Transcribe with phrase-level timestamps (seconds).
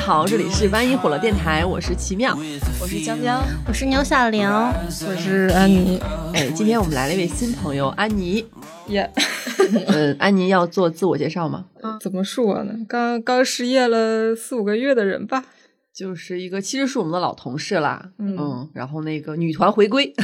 [0.00, 2.36] 好，这里是万一火了电台，我是奇妙，
[2.80, 6.00] 我是江江，我是牛小玲，我是安妮。
[6.34, 8.44] 哎，今天我们来了一位新朋友安妮。
[8.88, 9.08] 耶，
[9.88, 11.66] 嗯，安妮要做自我介绍吗？
[12.00, 12.72] 怎么说呢？
[12.88, 15.44] 刚刚失业了四五个月的人吧。
[15.92, 20.14] 就是一个，其实是我们的老同事啦，嗯，然后那个女团回归，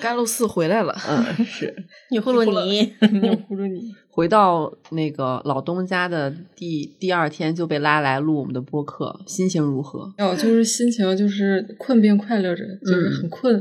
[0.00, 10.14] 甘露寺回来了，嗯，是女葫芦尼， 女葫芦尼，回到那个老东家的第第二天就被拉来录我们的播客，心情如何？
[10.18, 13.60] 哦，就是心情就是困并快乐着，就是很困，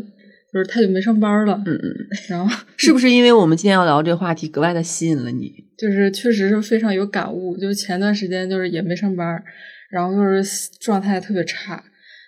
[0.54, 1.96] 就是太久没上班了，嗯嗯，
[2.30, 5.52] 然后是不是因为我们今天要聊这个话题格外的吸引了你？
[5.76, 9.44] 就是确实是非常有感悟，就是前段时间就是也没上班。
[9.90, 11.84] 然后就是状态特别差，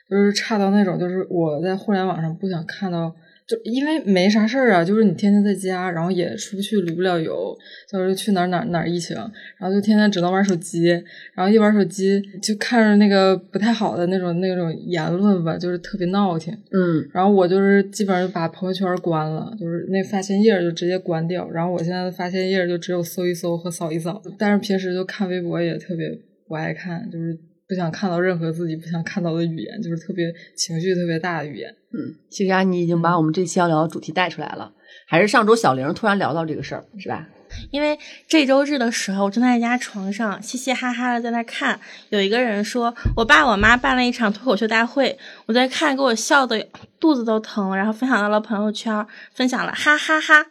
[0.08, 3.16] 就是差到那种，就是我在互联网上不想看到，
[3.48, 7.56] 就因为没啥事儿啊，就是你天天在家，然后也出不去，旅不了游，
[7.88, 9.16] 就是去哪儿哪儿哪儿疫情，
[9.58, 10.88] 然后就天天只能玩手机，
[11.36, 26.10] 然后一玩手机就看着那个不太好的那种那种言论吧，就是特别闹挺，嗯，然后我就是基本上就把朋友圈关了，就是那发现页就直接关掉，然后我现在的发现页就只有搜一搜和扫一扫，但是平时就看微博也特别
[26.48, 27.38] 不爱看，就是。
[27.68, 31.76] 不想看到任何自己不想看到的语言，就是特别情绪特别大的语言。
[31.94, 34.72] 嗯，其实啊，你已经把我们这期要聊的主题带出来了，
[35.08, 37.28] 还是上周小玲突然聊到这个事儿，是吧？
[37.72, 46.68] 因为这周日的时候，我正在家床上嘻嘻哈哈的在那看，有一个人说我爸我妈办了一场脱口秀大会，我在看，给我笑的
[47.00, 50.48] 肚子都疼了，然后分享到了朋友圈，分享了哈哈哈。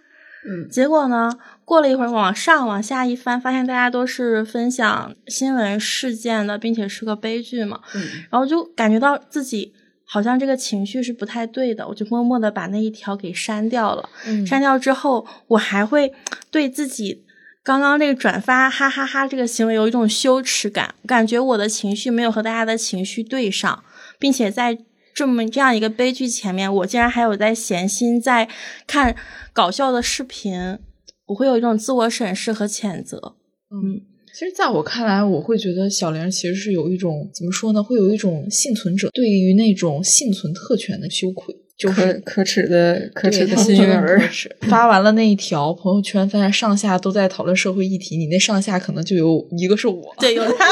[0.47, 1.33] 嗯，结果呢？
[1.64, 7.81] 过了一会儿，往上往下一翻，发现大家都是分享新闻事件的，并且是个悲剧嘛。
[7.95, 9.72] 嗯，然后就感觉到自己
[10.05, 14.09] 好像这个情绪是不太对的，我就默默的把那一条给删掉了。
[14.27, 16.12] 嗯，删掉之后，我还会
[16.50, 17.25] 对自己
[17.62, 23.83] 刚刚这个转发哈哈哈这个行为有一种羞耻感，感觉我的情绪没有和大家的情绪对上，
[24.19, 24.78] 并且在。
[25.14, 28.48] 这么这样一个悲剧前面，我竟然还有在闲心在
[28.86, 29.14] 看
[29.52, 30.78] 搞笑的视频，
[31.26, 33.36] 我会有一种自我审视和谴责。
[33.70, 37.80] 嗯，其实在我看来，我会觉得小玲其实是有一种怎么说呢？
[37.80, 44.20] 会有一种幸存者对于那种幸存特权的羞愧，就是可耻的可耻的幸运儿。
[44.62, 50.66] 发完了那一条朋友圈，发现上下都在讨论社会议题，你那上下可能就有一个是我，对，有他。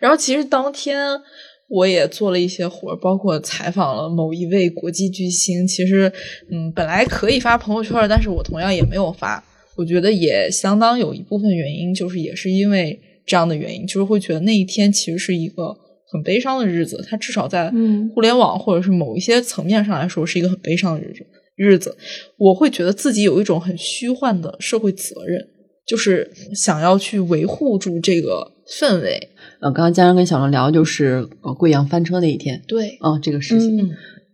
[0.00, 1.20] 然后其实当天。
[1.68, 5.66] 我也做了一些活儿，包括采访了某一位国际巨星。
[5.66, 6.10] 其实，
[6.50, 9.44] 嗯，本来可以发朋友圈，但是我同样也没有发。
[9.76, 15.76] 我觉得也相当有一部分原因，就是也是因为这样的原因，就是会觉得那一天其实是一个
[16.10, 17.04] 很悲伤的日子。
[17.08, 17.70] 它至少在
[18.14, 21.24] 互联网或者是某一些层面上来说，是一个很悲伤的日子。
[21.54, 21.96] 日子，
[22.38, 25.46] 我会觉得自己有一种很虚幻的社会责任，
[25.86, 29.28] 就是想要去维护住这个氛围。
[29.60, 33.90] 呃，刚刚家人跟小龙聊就是呃贵阳翻车那一天，对，嗯，这个事情。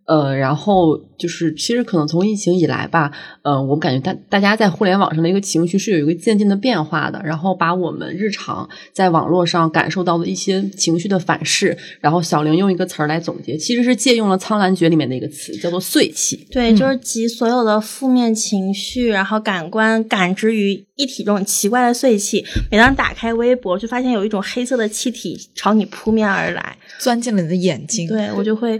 [0.06, 3.10] 呃，然后就是，其实可能从疫情以来吧，
[3.42, 16.47] 呃，我感觉大大家在互联网上的一个情绪是有一个渐进的变化的，然后把我们日常在网络上感受到的一些情绪的反噬，然后小玲用一个词儿来总结，其实是借用了《苍兰诀》里面的一个词，叫做“碎气”。
[16.53, 22.44] 对，就是集所有的负面情绪，然后感官感知于一体，这种奇怪的碎气。
[22.70, 28.06] 每当打开微博，就发现有一种黑色的气体朝你扑面而来，钻进了你的眼睛。
[28.06, 28.78] 对我就会。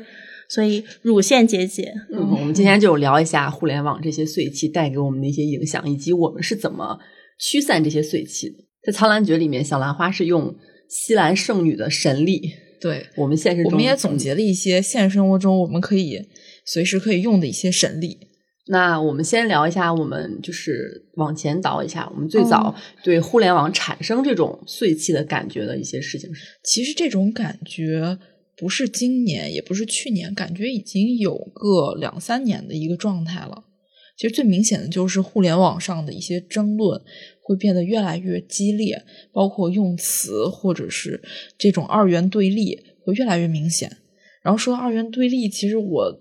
[0.49, 1.93] 所以乳腺结节。
[2.13, 6.99] 嗯，我们今天就聊一下互联网这些碎气带给我们的一些影响，以及我们是怎么
[7.39, 8.57] 驱散这些碎气的。
[8.85, 10.55] 在《苍兰诀》里面，小兰花是用
[10.89, 12.53] 西兰圣女的神力。
[12.81, 16.21] 对我们现实，我们也总结了一些现实生活中我们可以
[16.67, 18.19] 随时可以用的一些神力。
[18.67, 26.31] 那我们先聊一下，我们就是往前倒一下，我们最早对互联网产生这种碎气的感觉的一些事情。
[26.63, 28.19] 其实这种感觉。
[28.57, 33.65] 不是今年，也不是去年，感觉已经有个两三年的一个状态了。
[34.17, 37.03] 其实最明显的就是互联网上的一些争论
[37.43, 39.03] 会变得越来越激烈，
[39.33, 41.21] 包括用词或者是
[41.59, 43.97] 这种二元对立会越来越明显。
[44.43, 46.21] 然后说到二元对立，其实我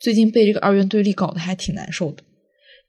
[0.00, 2.24] 最近被这个二元对立搞得还挺难受的，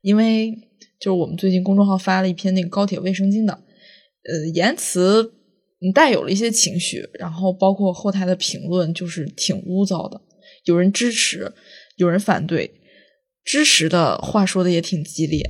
[0.02, 0.52] 因为
[1.00, 5.34] 就是我们最近公众号发了一篇那个高铁卫生巾的，呃，言辞。
[5.82, 10.20] 你带有了一些情绪，然后包括后台的评论就是挺污糟的，
[10.66, 11.54] 有人支持，
[11.96, 12.70] 有人反对，
[13.46, 15.42] 支持的话说的也挺激烈，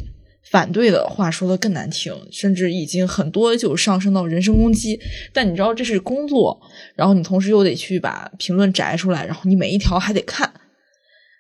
[0.52, 5.00] 反对的话说的更难听，甚至已经很多就上升到人身攻击。
[5.34, 6.62] 但你知道这是工作，
[6.96, 10.52] 然后你同时又得去把评论摘出来，然后你每一条还得看，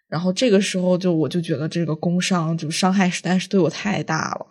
[0.08, 4.48] 然后这个时候就我就觉得这个工伤就伤害实在是对我太大了。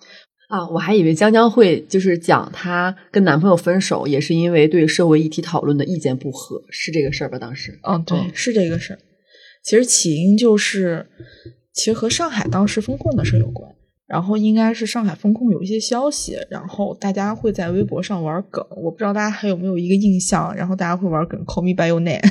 [0.48, 7.38] 啊，我还以为江江会就是讲她跟男朋友分手，也是因为对社会议题讨论的意见不合，是这个事儿吧？
[7.38, 8.98] 当时，嗯，对，嗯是这个事儿。
[9.62, 11.06] 其实起因就是，
[11.72, 13.70] 其实和上海当时风控的事儿有关。
[14.06, 22.22] 然后应该是上海风控有一些消息，然后大家会在微博上玩梗，我不知道大家还有没有一个印象，然后大家会玩梗 “Call me by your name”。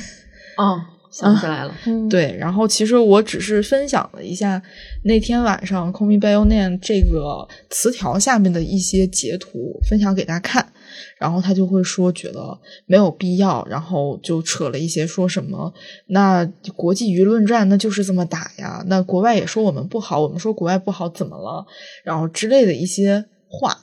[0.57, 0.81] 哦，
[1.11, 4.61] 想起来了，嗯，对，然后其实我只是分享了一下
[5.03, 10.73] 那天晚上 “Call me by your name” 这个词条下面的一些截图，分享给大家看。
[11.19, 15.73] 然后他就会说觉得没有必要，然后就扯了一些说什么，
[16.07, 16.45] 那
[16.75, 21.65] 国际舆论战那就是这么打呀，那国外也说我们不好，我们说国外不好怎么了，
[22.03, 23.75] 然后之类的一些话。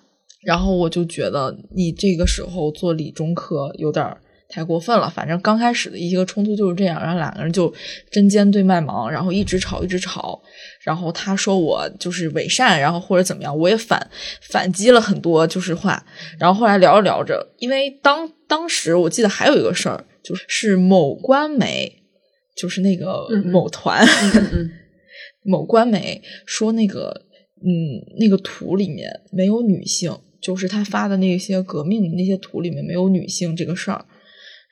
[0.42, 5.08] 然后我就觉得你这个时候做理中客有点儿太过分了。
[5.10, 7.72] 反正刚开始的一个冲突就是这样，然后两个人就
[8.10, 10.40] 针尖对麦芒，然后一直吵一直吵。
[10.84, 14.10] 然后他说我就是伪善，然后或者怎么样，我也反
[14.50, 16.04] 反击了很多就是话。
[16.38, 22.02] 然后后来聊着聊着，因为当当时我记得还有一个事儿，就是是某官媒，
[22.56, 24.70] 就是那个某团，嗯嗯，
[25.44, 27.22] 某官媒说那个，
[27.64, 34.04] 嗯，那个图里面没有女性，就是他发的那些革命的那些图里面没有女性这个事儿，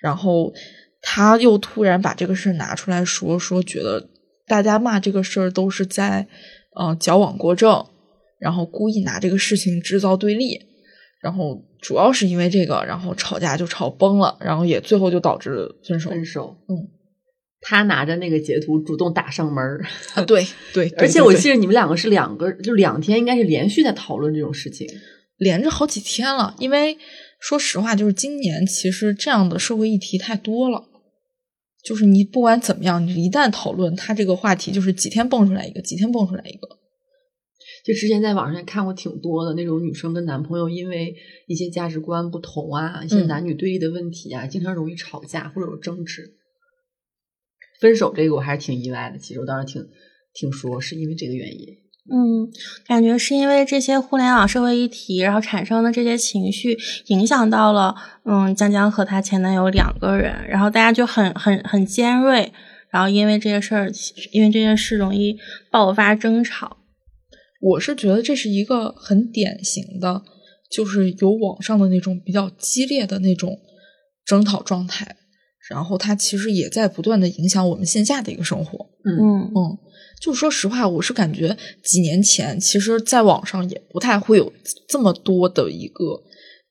[0.02, 0.52] 然后
[1.00, 4.08] 他又突然把这个事儿拿出来说，说觉得
[4.46, 6.26] 大家骂这个事儿都是在，
[6.74, 7.86] 呃，矫枉过正，
[8.38, 10.58] 然后故意拿这个事情制造对立，
[11.22, 16.10] 然后主要是因为这个，然后吵架就吵崩了，然后也最后就导致分手。
[16.10, 16.74] 分手，嗯，
[17.60, 19.84] 他拿着那个截图主动打上门儿，
[20.14, 20.44] 啊，对
[20.74, 24.88] 对，而且我记得你们两个是两个，就两天应该是连续在讨论这种事情。
[25.38, 26.96] 连着好几天了，因为
[27.42, 30.86] 说实话，就是今年其实这样的社会议题太多了，
[31.82, 36.78] 就是你不管怎么样，你一旦讨论它这个话题，就是几天蹦出来一个，几天蹦出来一个。
[37.84, 41.16] 就之前在网上也看过挺多的那种女生跟男朋友因为
[41.48, 46.36] 一些价值观不同啊，一些嗯男女对立的问题啊，经常容易吵架或者有争执。
[47.80, 49.88] 分手这个我还是挺意外的，其实我当时挺
[50.32, 51.81] 听说是因为这个原因。
[52.10, 52.50] 嗯，
[52.86, 56.76] 感觉是因为这些互联网社会议题，然后产生的这些情绪，
[57.06, 57.94] 影响到了
[58.24, 62.52] 嗯江江和她前男友两个人，然后大家就很很很尖锐，
[62.90, 63.90] 然后因为这些事儿，
[64.32, 65.38] 因为这件事容易
[65.70, 66.78] 爆发争吵。
[67.60, 70.22] 我是觉得这是一个很典型的，
[70.68, 73.56] 就是有网上的那种比较激烈的那种
[74.26, 75.14] 争讨状态，
[75.70, 78.86] 然后它其实也在不断的影响我们线下的一个生活。
[79.04, 79.78] 嗯嗯，
[80.22, 84.52] 就说实话，我是感觉几年前，其实在网上也不太会有
[84.88, 86.22] 这么多的一个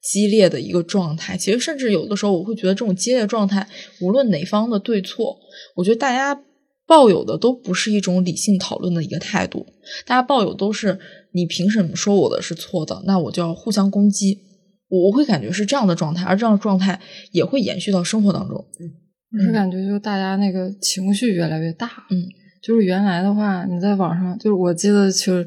[0.02, 1.36] 激烈的一个状态。
[1.36, 3.68] 其实，甚至有的时候，我会觉得这种激烈状态，
[4.00, 5.38] 无论哪方的对错，
[5.76, 6.42] 我觉得大家
[6.88, 9.66] 抱有的都不是一种理性讨论的一个态度，
[10.06, 10.98] 大家抱有都是
[11.34, 14.40] 你凭什么说我的是错的，那我就要互相攻击。
[14.88, 17.02] 我我会感觉是这样的状态，而这样的状态
[17.34, 18.66] 也会延续到生活当中。
[18.80, 18.90] 嗯
[19.34, 22.20] 我是感觉就大家那个情绪越来越大，嗯，
[22.62, 25.44] 就是原来的话，你在网上，就是我记得就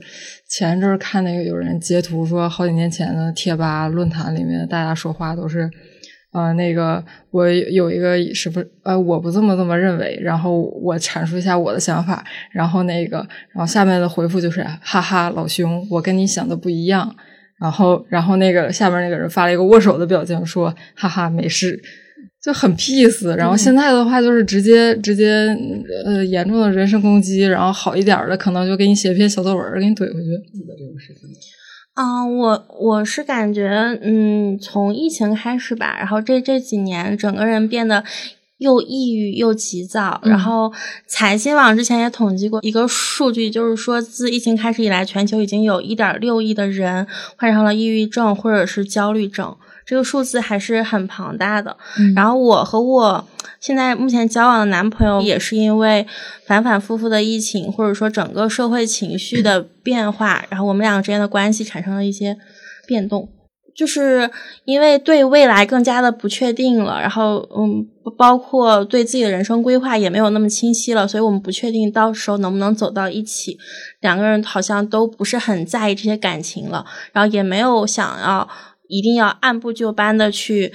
[0.48, 5.70] 前一阵儿看那个有人截图说，好几年前的贴吧论坛里面，大家说话都是，
[6.32, 13.18] 呃，那个我有一个什么，呃，我不这么这么认为，然后我阐述一下我的想法，然后那个，
[13.52, 17.14] 然后下面的回复就是，哈哈，老兄，我跟你想的不一样。
[17.60, 21.80] 然后，然后那个下面那个人发了一个握手的表情，说：“哈哈，没事。”
[22.44, 23.34] 就很 peace。
[23.34, 25.56] 然后现在的话，就是直接直接
[26.04, 30.30] 呃严重的人身攻击，然后好一点儿的可能就给你写篇小作文儿给你怼回去。
[30.52, 31.30] 是的，这种事情。
[31.94, 33.70] 啊、我我是感觉，
[34.02, 38.02] 嗯，从疫情开始吧，然后这这几年整个人变得
[38.58, 40.20] 又抑郁又急躁。
[40.24, 40.72] 嗯然后
[41.06, 47.06] 财新网之前也统计过一个数据，就是说自疫情开始以来，全球已经有一点六亿的人
[47.38, 51.76] 患上了抑郁症或者是焦虑症，这个数字还是很庞大的。
[51.98, 53.28] 嗯然后我和我
[53.60, 56.06] 现在目前交往的男朋友也是因为
[56.46, 62.36] 反反复复的疫情，或者说整个社会情绪的变化，然后我们两个之间的关系产生了一些
[62.86, 63.28] 变动。
[63.74, 64.30] 就是
[64.64, 67.84] 因为对未来更加的不确定了，然后嗯，
[68.16, 73.58] 包括对自己的人生规划也没有那么清晰了，所以我们不确定到时候能不能走到一起。
[74.00, 78.48] 两个人好像都不是很在意这些感情了，然后也没有想要
[78.88, 80.72] 一定要按部就班的去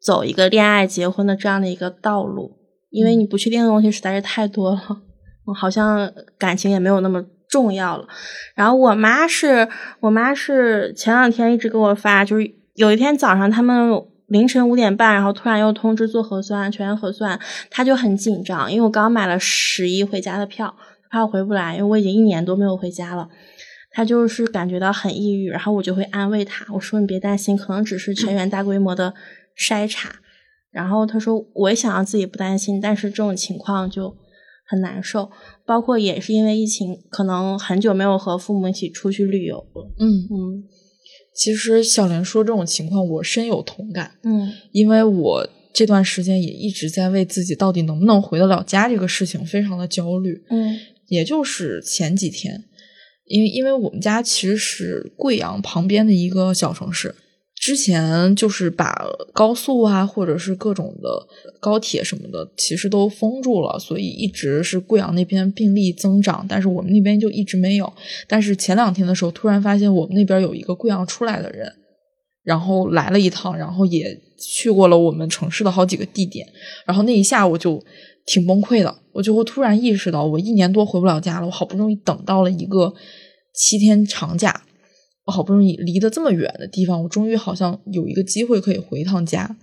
[0.00, 2.58] 走一个恋爱、结婚的这样的一个道路，
[2.90, 4.80] 因为你不确定的东西实在是太多了，
[5.46, 8.06] 嗯好像感情也没有那么重要了。
[8.54, 9.68] 然后我妈是，
[10.00, 13.90] 我妈是前两天一直给我发，就是有一天早上他们
[14.26, 17.38] 凌晨五点半，然后突然又通知做核酸，全员核酸，
[17.70, 20.74] 她就很紧张，因为我刚买了十一回家的票，
[21.10, 23.28] 怕我回不来，因为我已经一年多没有回家了。
[23.92, 29.14] 他就是感觉到很抑郁，然后我就会安慰他，我说你别担心，可能只是全员大规模的
[29.56, 30.16] 筛查。
[30.70, 34.16] 然后他说我也想让自己不担心，但是这种情况就
[34.66, 35.30] 很难受。
[35.66, 39.92] 包括也是因为疫情，可能很久没有和父母一起出去旅游了。
[39.98, 40.64] 嗯，嗯
[41.34, 50.42] 其实小莲说这种情况，我深有同感，嗯因为我这段时间也一直在为自己到底能不能回得了家这个事情非常的焦虑。
[50.48, 50.74] 嗯
[51.08, 52.64] 也就是前几天，
[53.26, 57.14] 因为因为我们家其实是贵阳旁边的一个小城市，
[57.54, 61.26] 之前就是把高速啊，或者是各种的
[61.60, 67.92] 高铁什么的，其实都封住了，所以一直是贵阳那边病例增长，但是我们那边就一直没有。
[68.26, 71.72] 但是前两天的时候，突然发现我们那边有一个贵阳出来的人，
[72.42, 74.20] 然后来了一趟，然后也
[74.56, 76.44] 去过了我们城市的好几个地点，
[76.84, 77.80] 然后那一下我就
[78.26, 82.92] 挺崩溃的，我就会突然意识到，我一年多回不了家了，我好不容易等到了一个
[83.54, 84.62] 七天长假，
[85.26, 89.56] 我好不容易离得这么远的地方，我终于好像有一个机会可以回一趟家，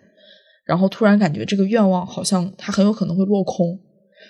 [0.65, 3.79] 然后突然感觉这个愿望好像它很有可能会落空，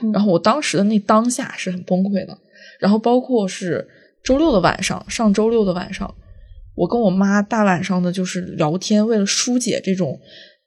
[0.02, 0.12] 嗯。
[0.12, 2.38] 然后我当时的那当下是很崩溃的，
[2.80, 3.88] 然后包括是
[4.24, 6.14] 周六的晚上，上周六的晚上，
[6.76, 10.20] 我跟我妈大晚上的就是聊天，为了疏解这种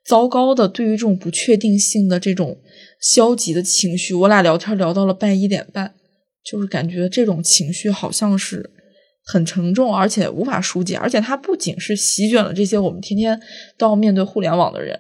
[0.05, 2.59] 糟糕的对于这种不确定性的这种
[3.01, 5.95] 消极的情绪，我俩聊天聊到了半一点半，
[6.45, 8.71] 就是感觉这种情绪好像是
[9.25, 13.41] 很沉重，而且无法疏解，而且它不仅是席卷了这些我们天天
[13.79, 14.99] 都要面对互联网的人，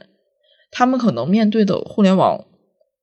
[0.71, 2.44] 他们可能面对的互联网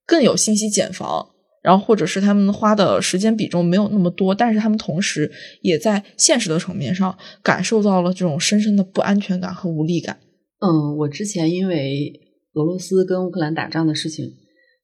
[0.06, 1.29] 更有信息茧房。
[1.62, 5.29] 然后，或者是他们花的时间比重没有那么多，但是他们同时
[5.62, 10.18] 也在现实的层面上感受到了这种深深的不安全感和无力感。
[10.60, 12.22] 嗯，我之前因为
[12.54, 14.34] 俄罗斯跟乌克兰打仗的事情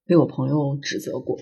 [0.07, 1.37] 被我朋友指责过，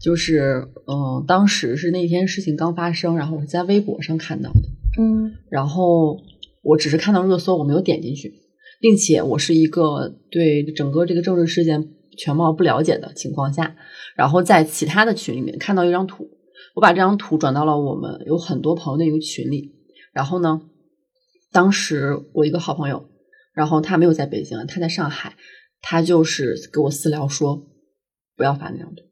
[0.00, 4.60] 就是嗯，当时是那天事情刚发生，然后我是在微博上看到的，
[5.00, 5.32] 嗯。
[5.48, 6.18] 然后
[6.62, 8.32] 我只是看到热搜，我没有点进去，
[8.80, 13.76] 并且我是一个对整个这个政治事件全貌不了解的情况下，
[14.16, 16.28] 然后在其他的群里面看到一张图，
[16.74, 19.72] 我把这张图转到了我们有很多朋友的一个群里，
[20.12, 20.62] 然后呢，
[21.52, 23.04] 当时我一个好朋友，
[23.54, 25.36] 然后他没有在北京，他在上海，
[25.80, 27.66] 他就是给我私聊说
[28.36, 29.02] 不要发那张图。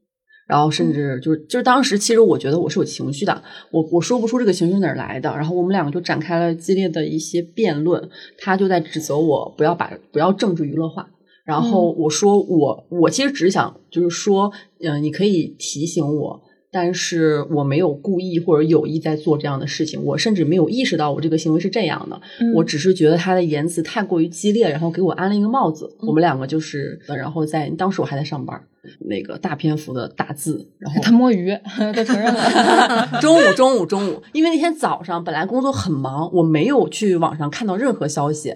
[0.46, 5.30] 然后甚至就是就是当时，其实我觉得我是有情绪的，我我说不出这个情绪哪儿来的。
[5.36, 11.08] 然后我们两个就展开了激烈的一些辩论，他就在指责我不要把不要政治娱乐化。
[11.44, 22.20] 然后我说我我其实只是想就是说，嗯、你可以提醒我，但是我没有故意或者有意在做这样的事情，我甚至没有意识到我这个行为是这样的。
[22.40, 25.96] 嗯我只是觉得他的言辞太过于激烈，然后给我安了一个帽子。
[26.00, 28.62] 我们两个就是，呃然后在当时我还在上班，
[29.08, 31.50] 那个大篇幅的打字，然后他摸鱼，
[31.94, 33.18] 他承认了。
[33.20, 38.54] 中午中午中午，因为那天早上本来工作很忙，我没有去网上看到任何消息，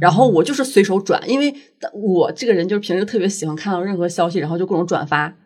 [0.00, 1.52] 然后我就是随手转，因为
[1.92, 5.36] 我这个人就是平时特别喜欢看到任何消息，然后就各种转发，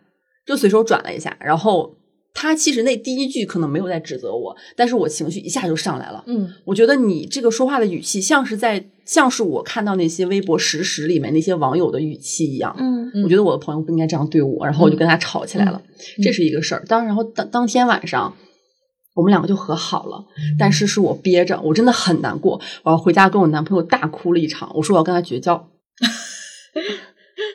[0.45, 1.97] 就随手转了一下，然后。
[2.33, 6.23] 他其实那第一句可能没有在指责我，但是我情绪一下就上来了。
[6.27, 12.75] 嗯我觉得你这个说话的语气，像是在像是我看到那些微博实时里面那些网友的语气一样。
[12.79, 15.83] 嗯我觉得我的朋友不应该这样对我，然后我就跟他吵起来了，
[16.19, 16.85] 嗯这是一个事儿。
[16.87, 18.35] 当然后当当天晚上，
[19.15, 20.25] 我们两个就和好了，
[20.59, 25.69] 但是是我憋着，我真的很难过，我要回家跟我男朋友大哭了一场，我说我要跟他绝交。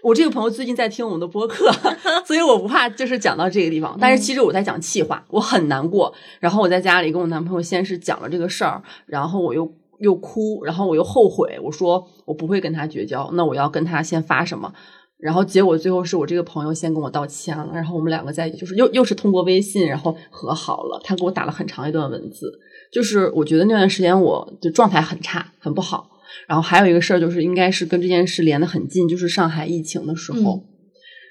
[0.03, 1.71] 我这个朋友最近在听我们的播客，
[2.25, 3.97] 所以我不怕就是讲到这个地方。
[3.99, 6.13] 但是其实我在讲气话，我很难过。
[6.39, 14.73] 然后我在家里跟我男朋友先是讲了这个事儿，然后我又又哭，然后我又后悔，我说我不会跟他绝交，那我要跟他先发什么？
[15.17, 20.99] 然后结果最后是我这个朋友先跟我道歉了，然后我们两个在就是又又是通过微信，然后和好了。
[21.03, 22.51] 他给我打了很长一段文字，
[22.91, 26.09] 就是我觉得那段时间我的状态很差，很不好。
[26.47, 30.63] 然后还有一个事儿，就是应该是跟这件事连得很近，就是上海疫情的时候，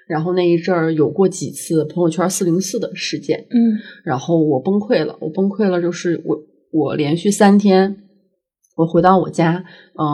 [0.09, 3.79] 然后那一阵儿有过几次朋友圈四零四的事件，嗯。
[4.05, 6.37] 然后我崩溃了，我崩溃了，就是我
[6.71, 7.97] 我连续三天，
[8.77, 9.65] 我回到我家，
[9.99, 10.05] 嗯、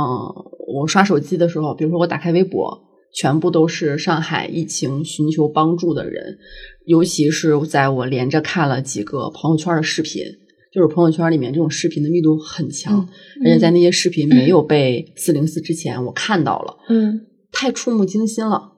[0.75, 2.83] 我刷手机的时候，比如说我打开微博，
[3.15, 6.39] 全部都是上海疫情寻求帮助的人，
[6.87, 10.23] 尤其是在我连着看了几个朋友圈的视频，
[10.73, 13.09] 就是朋友圈里面这种视频的密度很强，
[13.45, 16.77] 而且在那些视频没有被四零四之前，我看到了。
[16.89, 18.75] 嗯太触目惊心了，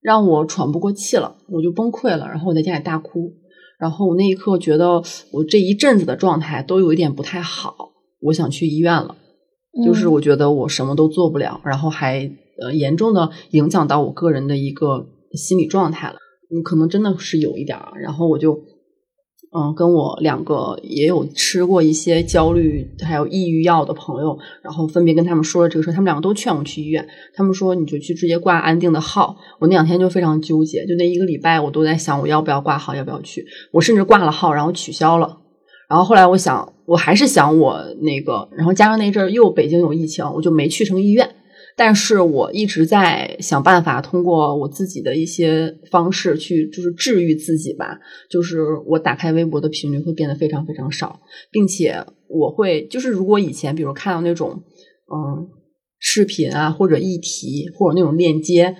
[0.00, 3.32] 让我喘不过气了，我就崩溃了，然后我在家里大哭，
[3.80, 7.74] 然后我那一刻觉得我这一阵子的状态都有一点不太好，
[8.20, 9.16] 我想去医院了，
[9.84, 12.30] 就是我觉得我什么都做不了，然后还
[12.60, 16.14] 呃严重的影响到我个人的一个心理状态了，
[16.54, 18.56] 嗯，可能真的是有一点儿，然后我就
[19.54, 27.06] 嗯，跟我两个也有吃过一些焦虑还有抑郁药的朋友，然后分别跟他们说了这个事儿，他们两个都劝我去医院。
[27.34, 29.36] 他们说你就去直接挂安定的号。
[29.58, 33.44] 我那两天就非常纠结，就那一个礼拜我都在想我要不要挂号，要不要去。
[33.72, 35.38] 我甚至挂了号，然后取消了。
[35.86, 41.28] 然后后来我想，我还是想我那个，然后加上那阵儿又北京有疫情，我就没去成医院。
[41.76, 47.98] 但是我一直在想办法，通过我自己的一些方式去，就是治愈自己吧。
[48.30, 54.62] 就是我打开微博的频率会变得非常非常少，并且我会，就是如果以前比如看到那种
[55.12, 55.48] 嗯
[55.98, 58.76] 视频啊，或者议题，或者那种链接，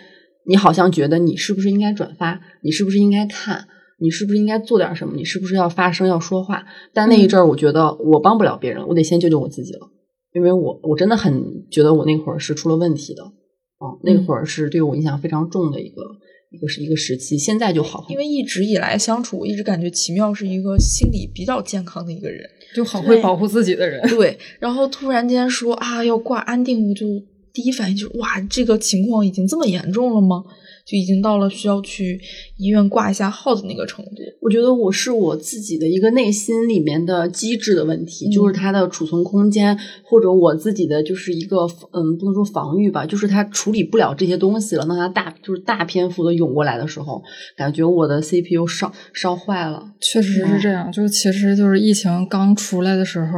[0.46, 2.40] 你好像觉得你是不是应该转发？
[2.62, 3.66] 你是不是应该看？
[4.00, 5.14] 你是不是应该做点什么？
[5.14, 6.64] 你是不是要发声要说话？
[6.92, 9.88] 但那一阵儿，我觉得我帮不了别人，我得先救救我自己了。
[10.34, 16.02] 因为我我真的很觉得我那会儿是出了问题的，啊，那会儿是对我影响非常重的一个
[16.50, 17.36] 一个是一个时期。
[17.36, 24.00] 现在就好，因为一直以来相处，我一直感觉奇妙是一个心理比较健康的一个人，就很会保护自己的人。
[24.08, 27.06] 对，然后突然间说啊要挂安定，我就
[27.52, 30.42] 第一反应就是哇，这个情况已经这么严重了吗？
[30.84, 32.20] 就已经到了需要去
[32.56, 34.10] 医院挂一下号的那个程度。
[34.40, 44.84] 我觉得我是我自己的一个内心里面的机制的问题，就是它的储存空间，或者我自己的就是一个嗯，不能说防御吧，就是它处理不了这些东西了。
[44.86, 47.22] 那它大就是大篇幅的涌过来的时候，
[47.56, 49.92] 感觉我的 CPU 烧烧坏了。
[50.00, 53.28] 确实是这样，就其实就是疫情刚出来的时候，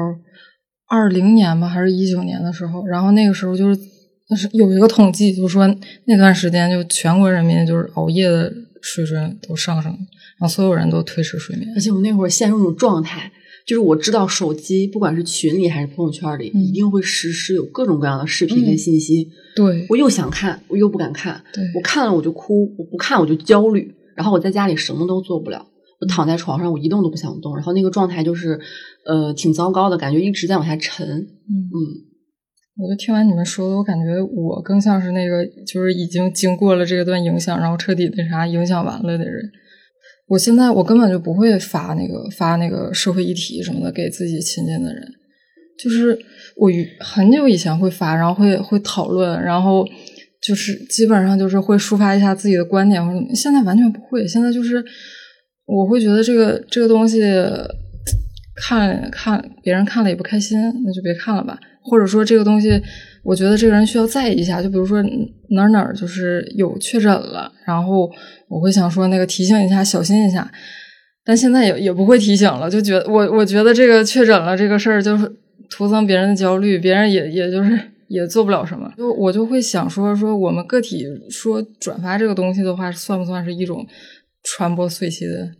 [0.88, 3.93] 二零年吧，还是一九年的时候，然后那个时候就是。
[4.28, 5.66] 但是有一个统计，就是说
[6.06, 11.70] 那段时间就全国人民就是熬夜的水准都上升，然后所有人都推迟睡眠。
[11.74, 13.30] 而且我那会儿陷入一种状态，
[13.66, 19.28] 就是我知道手机不管是群里还是朋友圈里，一定会实时有各种各样的视频跟信息。
[19.54, 21.44] 对，我又想看，我又不敢看。
[21.52, 23.94] 对，我看了我就哭，我不看我就焦虑。
[24.16, 25.66] 然后我在家里什么都做不了，
[26.00, 27.54] 我躺在床上我一动都不想动。
[27.56, 28.58] 然后那个状态就是
[29.04, 31.06] 呃挺糟糕的感觉，一直在往下沉。
[31.06, 32.13] 嗯嗯。
[32.76, 39.50] 我就听完你们说的，我感觉我更像是那个，就是已经经过了这段影响，然后彻底那啥影响完了的人。
[40.26, 45.06] 我现在我根本就不会发那个发那个社会议题什么的给自己亲近的人，
[45.78, 46.18] 就是
[46.56, 49.86] 我很久以前会发，然后会会讨论，然后
[50.42, 54.82] 就是基本上就是会抒发一下自己的观点或者现在完全不会，现在就是
[55.66, 57.20] 我会觉得这个这个东西
[58.56, 61.58] 看看别人看了也不开心，那就别看了吧。
[61.82, 62.80] 或者说这个东西，
[63.22, 64.62] 我觉得这个人需要在意一下。
[64.62, 65.02] 就比如说
[65.50, 68.10] 哪儿哪儿就是有确诊了，然后
[68.48, 70.50] 我会想说那个提醒一下，小心一下。
[71.26, 75.30] 但现在也也不会提醒了，就觉得我我觉得这个确诊了这个事儿就是
[75.70, 78.92] 徒增别人的焦虑，别人也也就是也做不了什么。
[78.96, 83.86] 就我就会想说说我们个体说转发这个东西的话，算不算是一种
[84.42, 85.50] 传播碎息的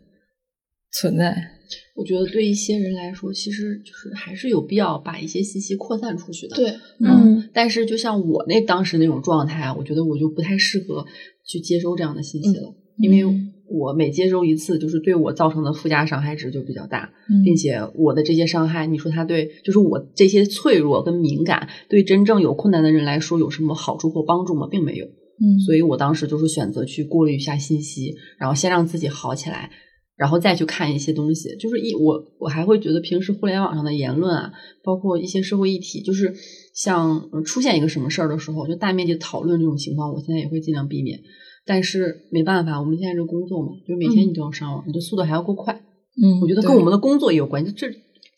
[0.93, 1.54] 存在？
[1.95, 6.57] 我觉得对一些人来说，其实就是还是有必要把一些信息扩散出去的。
[6.57, 7.49] 对，嗯。
[7.53, 11.07] 但是就像我那当时那种状态，我觉得我就不太适合
[11.47, 13.25] 去接收这样的信息了，因为
[13.71, 17.13] 我每接收一次，就是对我造成的附加伤害值就比较大，
[17.45, 24.67] 并且我的这些伤害，你说他对，就是我这些脆弱跟敏感，对真正有困难的人来说有什么好处或帮助吗？
[24.69, 25.07] 并没有。
[25.07, 25.61] 嗯。
[25.61, 29.71] 所以我当时就是选择去过滤一下信息，然后先让自己好起来。
[30.17, 36.35] 然后再去看一些东西，就是一我我还会觉得平时互联网上的言论啊，包括一些社会议题，就是
[36.75, 41.21] 像出现一个什么事儿的时候，就大面积讨论这种情况，我现在也会尽量避免。
[41.67, 45.75] 但是没办法，我们现在这工作嘛，就每天你都要上网，你的速度还要够快。
[46.23, 47.89] 嗯，我觉得跟我们的工作也有关系，这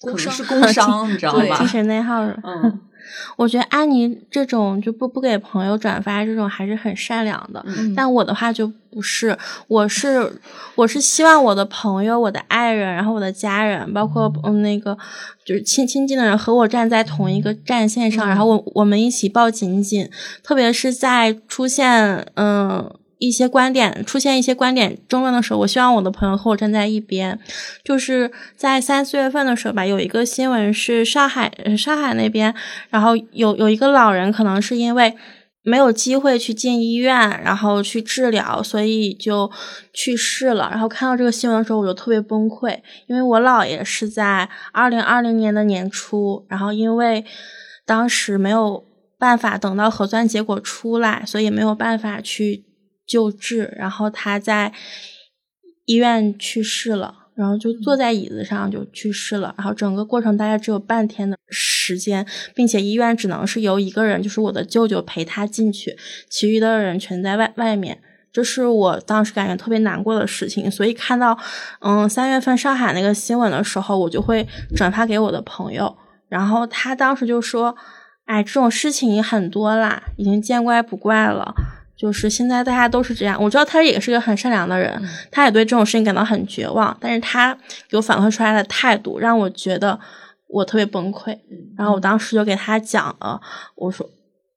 [0.00, 1.58] 可能是工伤， 你知道吧？
[1.58, 2.22] 精神内耗。
[2.22, 2.80] 嗯。
[3.36, 7.64] 我觉得安妮这种就不不给朋友转发这种还是很善良的，
[7.96, 9.36] 但我的话就不是，
[9.68, 10.40] 我是
[10.74, 14.96] 我是希望我的朋友、我的爱人，然后我的家人，包括嗯那个
[15.44, 20.08] 就是亲亲近的人和我站在同一个战线上，然后我我们一起抱紧紧，
[20.42, 22.90] 特别是在出现嗯。
[23.18, 27.38] 一些观点出现一些观点争论的时候，我希望我的朋友和我站在一边。
[27.82, 32.54] 就是在三四月份的时候吧，有一个新闻是上海上海那边，
[32.90, 35.16] 然后有有一个老人可能是因为
[35.62, 39.50] 没有机会去进医院，然后去治疗，所以就
[39.94, 40.68] 去世了。
[40.70, 47.24] 然后看到这个新闻的时候，我就特别崩溃，因为我姥爷是在二零二零年的年初，然后因为
[47.86, 48.84] 当时没有
[49.18, 52.65] 办法等到核酸结果出来，所以没有办法去。
[53.06, 54.72] 救治，然后他在
[55.84, 65.96] 医院去世了，然后就坐在椅子上就去世了，然后整个过程大概只有半天的时间，并且医院只能是由一个人，就是我的舅舅陪他进去，
[66.28, 68.00] 其余的人全在外外面
[68.32, 70.70] 这是我当时感觉特别难过的事情。
[70.70, 71.38] 所以看到
[71.80, 75.96] 嗯三月份上海那个新闻的时候，我就会转发给我的朋友，
[76.28, 77.76] 然后他当时就说
[78.26, 81.54] ：“哎，这种事情很多啦，已经见怪不怪了。”
[81.96, 87.56] 就是现在大家都是这样，我知道他也是个很善良的人，他也对这种事情感到很绝望，但是他
[87.88, 89.98] 给我反馈出来的态度让我觉得
[90.48, 91.38] 我特别崩溃。
[91.76, 93.40] 然后我当时就给他讲了，
[93.74, 94.08] 我说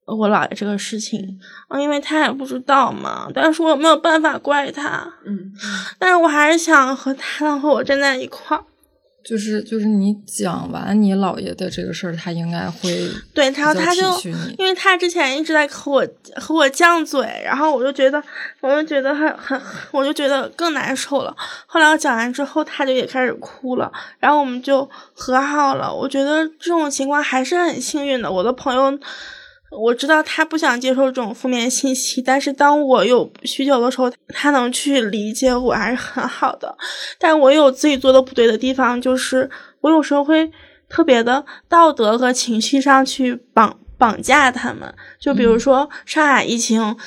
[0.05, 5.51] 我姥爷这个事情啊，因为他也不知道嘛，但是我没有办法怪他，嗯，
[5.97, 8.63] 但是我还是想和他能和我站在一块儿。
[9.29, 14.01] 就是就是你讲完你姥爷的这个事儿，他应该会 对，然后他就
[14.57, 18.19] 因为他之前一直在和我和我犟嘴，然后我就觉得
[18.59, 19.61] 我就觉得很很，
[19.91, 21.35] 我就觉得更难受了。
[21.67, 25.93] 后来我讲完之后，他就也开始哭了，然后我们就和好了。
[25.93, 28.31] 我觉得这种情况还是很幸运的。
[28.31, 28.97] 我的朋友。
[29.71, 36.75] 我知道他不想接受这种负面信息，但是当我有需求的时候，他能去理解我，还是很好的。
[37.19, 39.49] 但我有自己做的不对的地方，就是
[39.81, 40.51] 我有时候会
[40.89, 44.91] 特别的道德和情绪上去绑绑架他们。
[45.19, 46.97] 就比如说上海疫情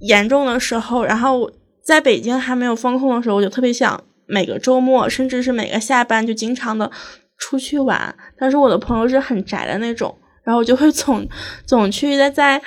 [0.00, 1.48] 严重的时候，然后
[1.82, 6.90] 在北京还没有封控的时候，我就特别想每个周末，甚至是每个下班就经常的
[7.38, 8.12] 出去玩。
[8.36, 10.18] 但是我的朋友是很宅的那种。
[10.44, 11.26] 然后我就会总
[11.64, 12.60] 总去在在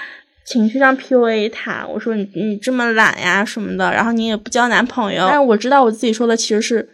[0.46, 6.88] 情绪上 PUA 他，我说你你这么懒呀什么的，然后你也不交男朋友，但是我知道我自己说的其实是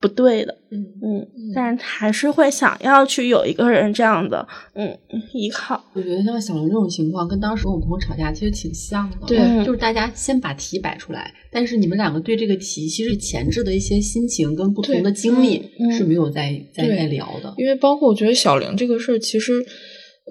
[0.00, 4.96] 不对的，嗯嗯，但是还是会想要去有一个人这样的嗯
[5.32, 5.82] 依靠。
[5.94, 9.26] 我觉得像小玲这种情况，跟当时我朋友吵架其实挺像的。
[9.26, 17.54] 对嗯就是大家先把题摆出来，但是你们两个对这个题其实前置的一些心情跟不同的经历是没有在在在聊的。
[17.56, 19.52] 因为包括我觉得小玲这个事儿，其实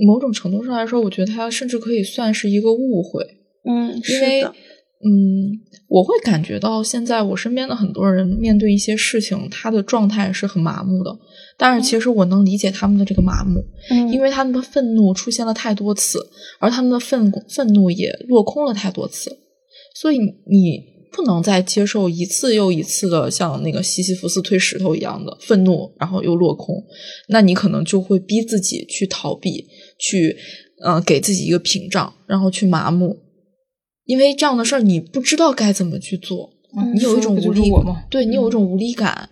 [0.06, 3.24] 某种程度上来说，我觉得它甚至可以算是一个误会，
[3.64, 5.52] 嗯，因为，嗯，
[5.88, 11.16] 我会感觉到现在我身边的很多人面对一些事情，他的状态是很麻木的。
[11.58, 16.20] 但是其实我能理解他们的这个麻木，嗯，因为他们的愤怒出现了太多次，
[16.60, 19.38] 而他们的愤愤怒也落空了太多次，
[19.94, 26.84] 所以你不能再接受一次又一次的像那个西西弗斯推石头一样的愤怒，然后又落空，
[27.28, 29.68] 那你可能就会逼自己去逃避，
[30.00, 30.36] 去
[30.84, 33.18] 呃给自己一个屏障，然后去麻木，
[34.06, 37.72] 因为这样的事儿你不知道该怎么去做，嗯你有一种无力
[38.10, 39.30] 对你有一种无力感。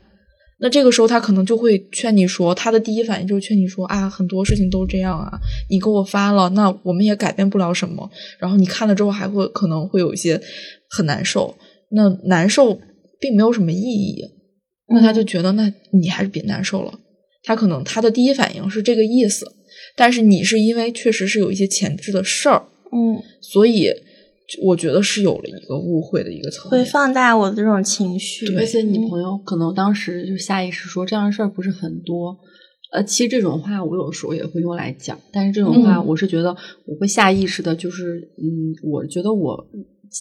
[0.64, 5.40] 那这个时候，他可能就会劝你说，他的第一反应就是劝你说啊，很多事情都这样啊，
[5.72, 8.08] 你给我发了，那我们也改变不了什么。
[8.38, 10.40] 然后你看了之后，还会可能会有一些
[10.88, 11.58] 很难受，
[11.90, 12.80] 那难受
[13.20, 14.24] 并没有什么意义。
[14.90, 16.94] 那他就觉得，那你还是别难受了。
[17.42, 19.52] 他可能他的第一反应是这个意思，
[19.96, 23.88] 但是你是因为确实是有一些前置的事儿，嗯，所以
[24.62, 26.84] 我觉得是有了一个误会的一个层面。
[26.84, 32.38] 会放大我的这种情绪，而且你嗯朋友可能当时就下意识说这样的事儿不是很多。
[32.92, 36.50] 呃，其实这种话我有时候也会用来讲，但是这种话嗯我是觉得
[36.86, 39.66] 我会下意识的，就是嗯，我觉得我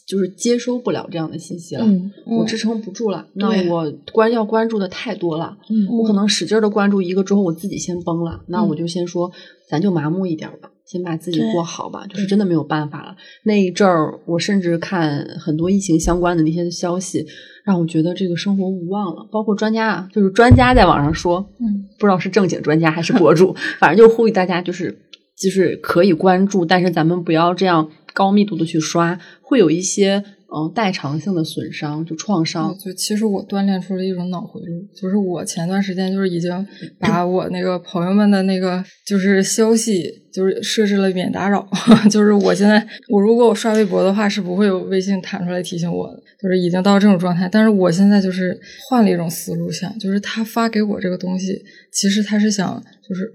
[0.06, 9.30] 就是接收不了这样的信息了，嗯我支撑不住了，那我关要关注的太多了，嗯我可能使劲的关注一个之后，我自己先崩了，那嗯我就先说，
[9.68, 13.16] 咱就麻木一点吧，先把自己过好吧，就是真的没有办法了。
[13.44, 17.26] 那一阵儿，我甚至看很多疫情相关的那些消息，
[17.64, 19.26] 让我觉得这个生活无望了。
[19.32, 24.96] 包括专家啊，就是专家在网上说，嗯，不知道是正经专家还是博主，反正就呼吁大家就是
[25.36, 32.76] 就是可以关注，但是咱们不要这样高密度的去刷，会有一些嗯代偿性的损伤，就创伤。
[32.78, 36.66] 就其实我锻炼出了一种脑回路，就是我前段时间就是已经
[36.98, 41.68] 把 我那个朋友们的那个就是消息就是设置了免打扰，
[42.10, 47.48] 就是我现在我如果我刷微博的话是不会有微信弹出来提醒我的，就是已经到这种状态。
[47.50, 53.32] 但是我现在就是换了一种思路想，就是他发给我这个东西，其实他是想就是。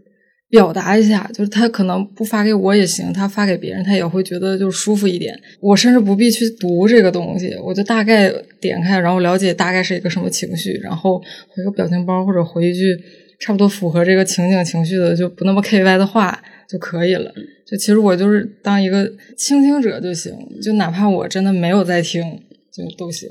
[0.50, 5.38] 表达一下，就是他可能不发给我也行，他发给别人，他也会觉得就舒服一点。
[5.60, 8.32] 我甚至不必去读这个东西，我就大概
[8.62, 11.18] 点开，然后了解大概是一个什么情绪，然后
[11.50, 12.96] 回个表情包或者回一句
[13.40, 17.34] 差不多符合这个情景情绪的，就不那么 K Y 的话就可以了。
[17.68, 22.24] 就其实我就是当一个倾听者就行，就哪怕我真的没有在听，
[22.72, 23.28] 就都行。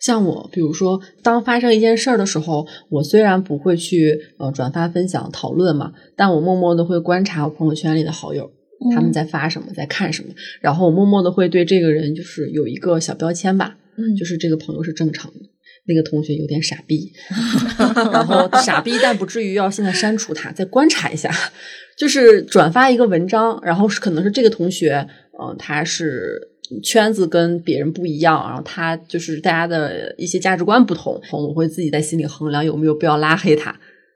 [0.00, 8.50] 像我，比如说，当发生一件事儿的时候，我虽然不会去呃转发、分享、讨论嘛，但我默默的会观察我朋友圈里的好友，
[8.94, 10.28] 他们在发什么，在看什么，
[10.60, 14.14] 然后我默默的会对这个人就是有一个小标签吧，嗯。
[14.16, 15.40] 就是这个朋友是正常的，
[15.86, 17.12] 那个同学有点傻逼，
[18.12, 21.30] 然后傻逼但不至于要现在删除他，再观察一下，
[21.96, 25.08] 就是转发一个文章，然后是可能是这个同学，
[25.40, 26.38] 嗯、他是
[26.82, 33.74] 圈子跟别人不一样，然后他就是大家的一些价值观不同，我会自己在心里衡量有没有必要拉黑他。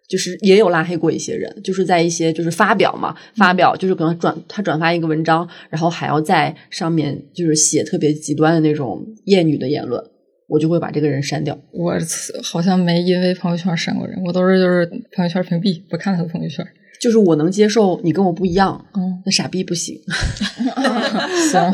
[0.09, 10.03] 就是也有拉黑过一些人，就是在一些就是发表嘛，发表就是可能转他转发一个文章，然后还要在上面就是写特别极端的那种厌女的言论，
[10.49, 11.57] 我就会把这个人删掉。
[11.71, 11.95] 我
[12.43, 14.85] 好像没因为朋友圈删过人，我都是就是
[15.15, 16.67] 朋友圈屏蔽，不看他的朋友圈。
[17.01, 19.97] 就是我能接受你跟我不一样，嗯，那傻逼不行。
[21.53, 21.73] 行，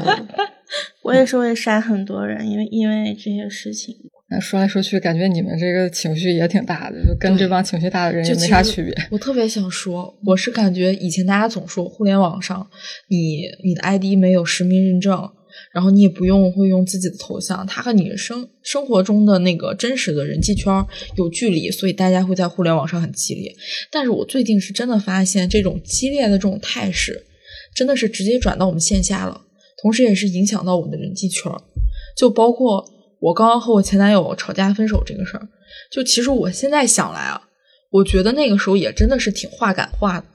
[1.06, 3.94] 我也是会删很多人，因为因为这些事情。
[4.28, 8.92] 那说来说去，感觉你们这个情绪也挺大的，就跟这帮情绪大的人也没啥区别。
[9.12, 12.68] 我特别想说，我是感觉以前大家总说互联网上，
[13.08, 15.30] 你你的 ID 没有实名认证，
[15.72, 20.84] 然后你也不用会用自己的头像，它和你生生活中的那个真实的人际圈
[21.16, 23.54] 有距离，所以大家会在互联网上很激烈。
[23.92, 27.24] 但是我最近是真的发现，这种激烈的这种态势，
[27.76, 29.42] 真的是直接转到我们线下了，
[29.82, 31.52] 同时也是影响到我们的人际圈，
[32.16, 32.84] 就包括。
[33.18, 35.48] 我刚刚和我前男友吵架分手这个事儿，
[35.90, 37.48] 就其实我现在想来啊，
[37.90, 40.26] 我觉得那个时候也真的是挺话赶话的，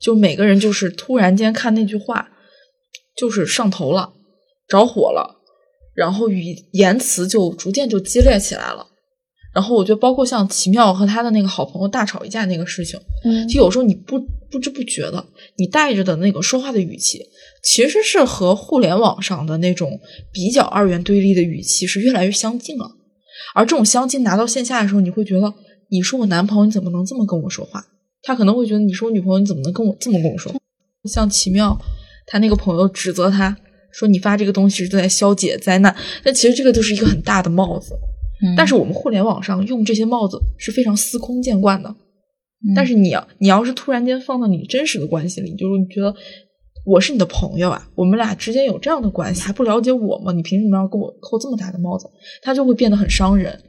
[0.00, 2.28] 就每个人就是突然间看那句话，
[3.16, 4.12] 就是上头了，
[4.66, 5.36] 着火了，
[5.94, 8.88] 然后语言辞就逐渐就激烈起来了。
[9.54, 15.24] 然后我觉得，包括像奇妙和他的那个好朋友大吵一架那个事情，嗯，就有时候你不不知不觉的，
[15.56, 17.24] 你带着的那个说话的语气。
[17.62, 20.00] 其实是和互联网上的那种
[20.32, 22.90] 比较二元对立的语气是越来越相近了，
[23.54, 25.52] 而这种相近拿到线下的时候，你会觉得
[25.90, 27.84] 你是我男朋友，你怎么能这么跟我说话？
[28.22, 30.54] 他可能会觉得你是我女朋友，你怎么能跟我这么跟我说？
[31.04, 31.78] 像奇妙，
[32.26, 33.54] 他那个朋友指责他
[33.92, 35.94] 说你发这个东西是在消解灾难，
[36.24, 37.94] 但其实这个就是一个很大的帽子。
[38.56, 41.94] 但是我们互联网上用这些帽子是非常司空见惯的。
[42.74, 46.14] 但是你要你要是突然间放到你真实的关系里，就是你觉得。
[46.86, 50.32] 我是你的朋友啊，我们俩之间有这样的关系，还不了解我吗？
[50.32, 52.08] 你凭什么要给我扣这么大的帽子？
[52.42, 53.60] 他就会变得很伤人，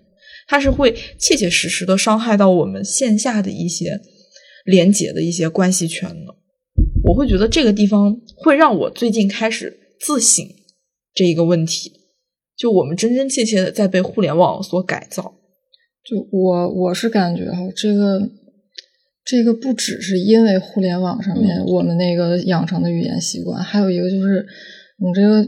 [0.47, 3.99] 他是会切切实实的伤害到我们线下的一些
[4.65, 6.35] 连结的一些关系圈的。
[7.03, 10.45] 我会觉得这个地方会让我最近开始自省
[11.13, 11.91] 这一个问题，
[12.57, 15.35] 就我们真真切切的在被互联网所改造。
[16.03, 18.21] 就我我是感觉哈，这个。
[19.31, 24.45] 这个不只是因为互联网上面我们那个养成的语言习惯，还有一个就是
[24.97, 25.41] 你这个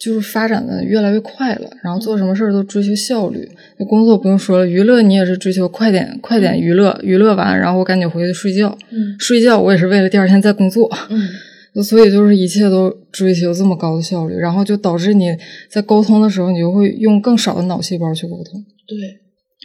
[0.00, 3.48] 就是发展的越来越快了，然后做什么事儿都追求效率。
[3.78, 8.76] 那工作不用说了，娱乐你也是追求快点快点娱乐，娱乐完然后我赶紧回去睡觉。
[8.90, 10.90] 嗯，睡觉我也是为了第二天再工作。
[11.08, 11.28] 嗯，
[11.84, 15.26] 所以就是一切都追求这么高的效率，然后就导致你
[15.70, 18.64] 在沟通的时候，你就会用更少的脑细胞去沟通。
[18.84, 18.96] 对。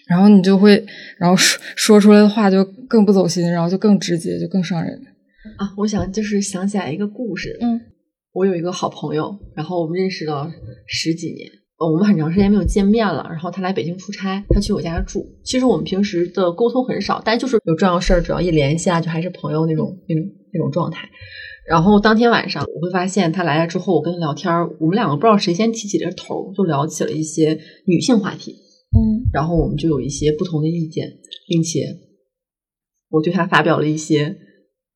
[0.08, 0.84] 然后你就会，
[1.18, 4.94] 然后说说出来的话就更不走心，然后就更直接，就更伤人。
[5.58, 7.58] 啊，我想就是想起来一个故事。
[7.62, 7.80] 嗯，
[8.34, 10.52] 我有一个好朋友，然后我们认识了
[10.88, 13.26] 十几年，呃，我们很长时间没有见面了。
[13.30, 15.26] 然后他来北京出差，他去我家住。
[15.44, 21.10] 其实我们平时的沟通很少，但就是有重要事儿，只要一联系啊，就还是朋友那种那种那种状态。
[21.66, 28.58] 然后当天晚上，我会发现他来了之后，我跟他聊天，我们两个不知道谁先提起这头，就聊起了一些女性话题。
[28.96, 31.98] 嗯，然后我们就有一些不同的意见，并且
[33.10, 34.38] 我对他发表了一些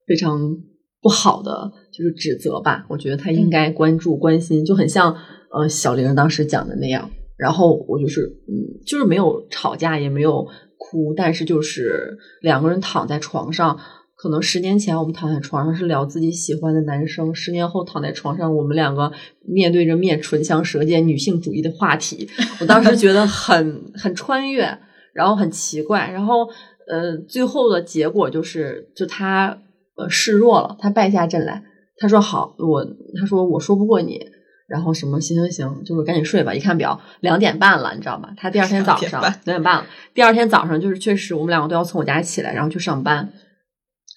[0.05, 0.57] 非常
[1.01, 2.85] 不好的就是指责吧。
[2.89, 5.15] 我觉得他应该关注关心，就很像
[5.51, 7.09] 呃小玲当时讲的那样。
[7.37, 13.79] 然后我就是嗯，就是没有吵架，也没有哭，但是就是两个人躺在床上。
[14.17, 19.11] 可能十年前我们躺在床上是聊自己喜欢的男生，十年后躺在床上，我们两个
[19.45, 22.27] 面对着面唇枪舌剑女性主义的话题，
[22.59, 24.75] 我当时觉得很很穿越，
[25.13, 26.47] 然后很奇怪，然后
[26.87, 29.55] 呃最后的结果就是就他
[29.95, 31.61] 呃示弱了，他败下阵来，
[31.97, 32.83] 他说好我
[33.19, 34.19] 他说我说不过你，
[34.67, 38.29] 然后什么行行行，就是赶紧睡吧，一看表两点半了，你知道吗？
[38.35, 43.31] 他第二天早上两点半了，第二天早上就是确实我们两个都要从我家起来，然后去上班。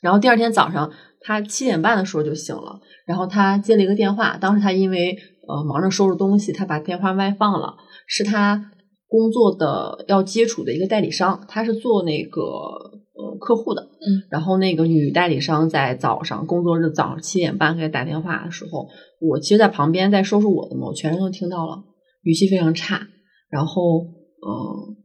[0.01, 2.81] 然后第二天早上，他七点半的时候就醒了。
[3.07, 5.17] 然后他接了一个电话，当时他因为
[5.49, 7.77] 呃忙着收拾东西，他把电话外放了。
[8.07, 8.73] 是他
[9.07, 13.83] 工作的要接触的一个代理商，他是做那个呃客户的。
[13.83, 14.25] 嗯。
[14.31, 18.89] 然后那个女代理商在早上工作日早上七点半给他打电话的时候，
[19.21, 21.85] 我其实，在旁边在收拾我的嘛，我全程都听到了，
[22.23, 23.09] 语气非常差，
[23.51, 24.97] 然后嗯，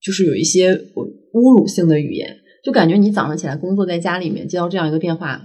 [0.00, 2.36] 就是有一些侮辱性的语言。
[2.62, 5.40] 就感觉你早上起来工作在家里面接到这样一个电话，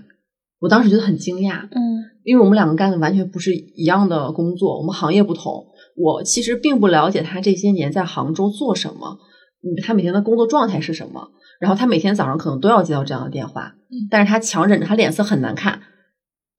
[0.59, 5.65] 我当时觉得很惊讶，嗯，因为我们两个干的完全不是一样的工作，我们行业不同。
[5.95, 9.17] 我其实并不了解他这些年在杭州做什么，
[9.63, 11.29] 嗯，他每天的工作状态是什么。
[11.57, 15.81] 然后他每天早上可能都要接到这样的电话，嗯，但是他强忍着，他脸色很难看，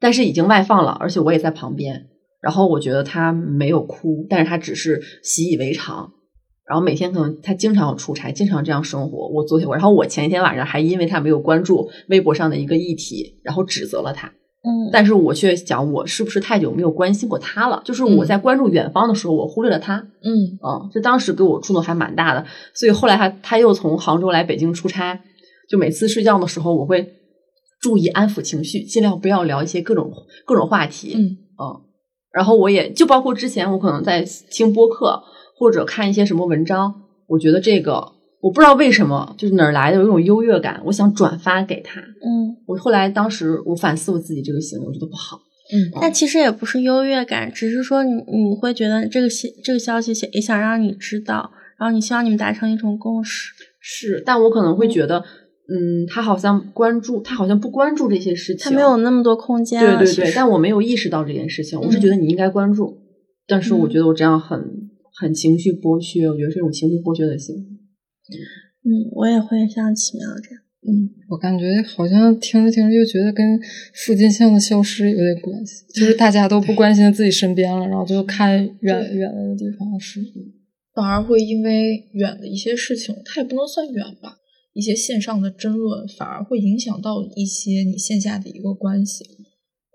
[0.01, 2.07] 但是已经外放了，而且我也在旁边。
[2.41, 6.13] 然后我觉得他没有哭，但是他只是习以为常。
[6.69, 9.29] 然后每天可能他经常要出差，经常这样生活。
[9.29, 14.27] 我昨天我，然后我前一天晚上还因为他没有关注微博上的一个议题，然后指责了他。
[14.65, 17.81] 嗯，但是我却想，我是不是太久没有关心过他了？
[17.85, 19.99] 就是我在关注远方的时候，我忽略了他。
[20.25, 22.45] 嗯嗯，这当时给我触动还蛮大的。
[22.75, 25.21] 所以后来他他又从杭州来北京出差，
[25.71, 27.13] 就每次睡觉的时候，我会
[27.81, 30.11] 注意安抚情绪，尽量不要聊一些各种
[30.45, 31.13] 各种话题。
[31.15, 31.23] 嗯
[31.63, 31.81] 嗯，
[32.33, 35.23] 然后我也就包括之前我可能在听播客
[35.59, 42.01] 或者看一些什么文章，我觉得这个我不知道为什么，就是哪儿来的有一种优越感，我想转发给他。
[42.01, 45.39] 嗯，我后来当时我反思我自己这个行为，我觉得不好。
[45.73, 53.51] 嗯但其实也不是优越感，只是说你你会觉得这个消这个消息想也想让你知道，然后你希望你们达成一种共识。
[53.81, 55.19] 是，但我可能会觉得，
[55.69, 59.81] 嗯，他好像关注，他好像不关注这些事情，他没有那么多空间。
[59.81, 62.99] 对对对，但我没有意识到这件事情，我是觉得你应该关注，
[63.49, 64.86] 但是我觉得我这样很
[65.17, 67.63] 很情绪剥削，我觉得是一种情绪剥削的行为。
[68.85, 70.63] 嗯，我也会像奇妙这样。
[70.89, 73.59] 嗯我感觉好像听着听着就觉得跟
[73.93, 80.21] 附近像的消失有点关系，就是大家都不关心自己身边了，然后就看远远的地方的事。
[80.95, 84.37] 反而会因为远的一些事情，它也不能算远吧，
[84.75, 89.25] 一些线上的争论反而会影响到一些你线下的一个关系。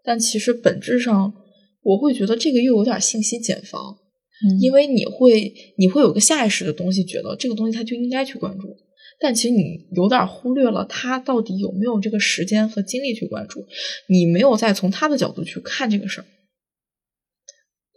[0.04, 1.34] 但其实本质上，
[1.84, 3.96] 我会觉得这个又有点信息茧房，
[4.44, 8.76] 嗯因为你会你会有个下意识的东西，觉得这个东西他就应该去关注，
[9.20, 13.66] 但其实你有点忽略了他到底有没有这个时间和精力去关注，
[14.08, 16.26] 你没有再从他的角度去看这个事儿。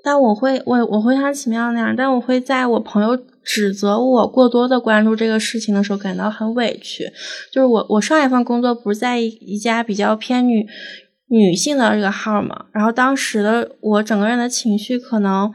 [0.02, 7.04] 但我会我我会像奇妙那样，但我会在我朋友指责我过多的关注这个事情的时候感到很委屈。
[7.50, 10.66] 就是我我上一份工作不是在一一家比较偏女
[11.28, 15.50] 女性的这个号嘛，然后当时的我整个人的情绪可能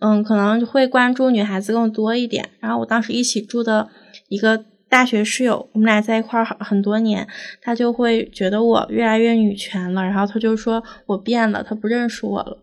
[0.00, 2.50] 嗯可能会关注女孩子更多一点。
[2.60, 3.88] 然后我当时一起住的
[4.28, 7.26] 一个大学室友，我们俩在一块儿很很多年，
[7.62, 12.58] 他就会觉得我越来越女权了，然后他就说我变了，他不认识我了。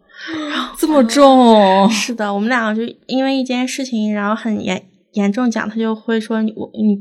[0.78, 7.00] 这么重， 是的，我们两个就因为一件事情，然后很严严重讲，他就会说你我你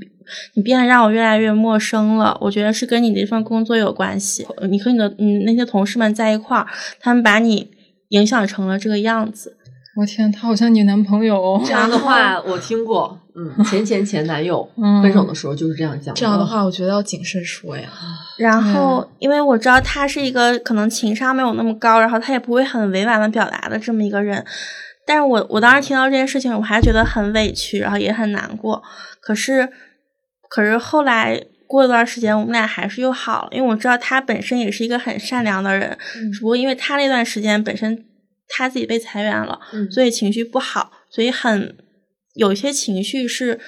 [0.54, 2.36] 你变得让我越来越陌生了。
[2.42, 6.66] 我觉得是跟你这份工作有关系，你和你的嗯那些同事们在一块儿，
[7.00, 7.70] 他们把你
[8.10, 9.56] 影响成了这个样子。
[9.96, 11.60] 我天，他好像你男朋友。
[11.64, 16.14] 这样的话我听过，嗯，前前前男友 嗯分手的时候就是这样讲。
[16.14, 17.88] 这样的，话，我觉得要谨慎说呀。
[18.36, 24.44] 然后，因为我知道他是一个可能情商没有那么高，然后他也不会很委婉的表达的这么一个人。
[25.06, 28.82] 但是我我当时听到这件事情，我还觉得很委屈，然后也很难过。
[29.20, 29.68] 可是，
[30.50, 38.04] 可是后来过一段时间，我们俩还是又好了，因为我知道他本身也是一个很善良的人，嗯只不过因为他那段时间本身
[38.48, 41.76] 他自己被裁员了，嗯所以情绪不好，所以很
[42.34, 43.58] 有一些情绪是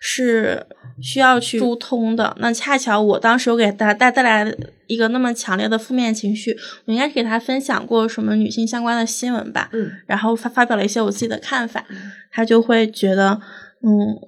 [0.00, 0.66] 是
[1.02, 2.36] 需要去疏通的。
[2.40, 4.54] 那恰巧我当时有给他带带来
[4.86, 11.84] 一个那么强烈的负面情绪，我应该是给他分享过什么女性相关的新闻吧，嗯然后发发表了一些我自己的看法，
[12.30, 13.40] 他就会觉得，
[13.82, 14.18] 嗯，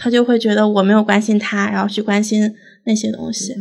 [0.00, 3.52] 他就会觉得我没有关心他，然后去关心那些东西，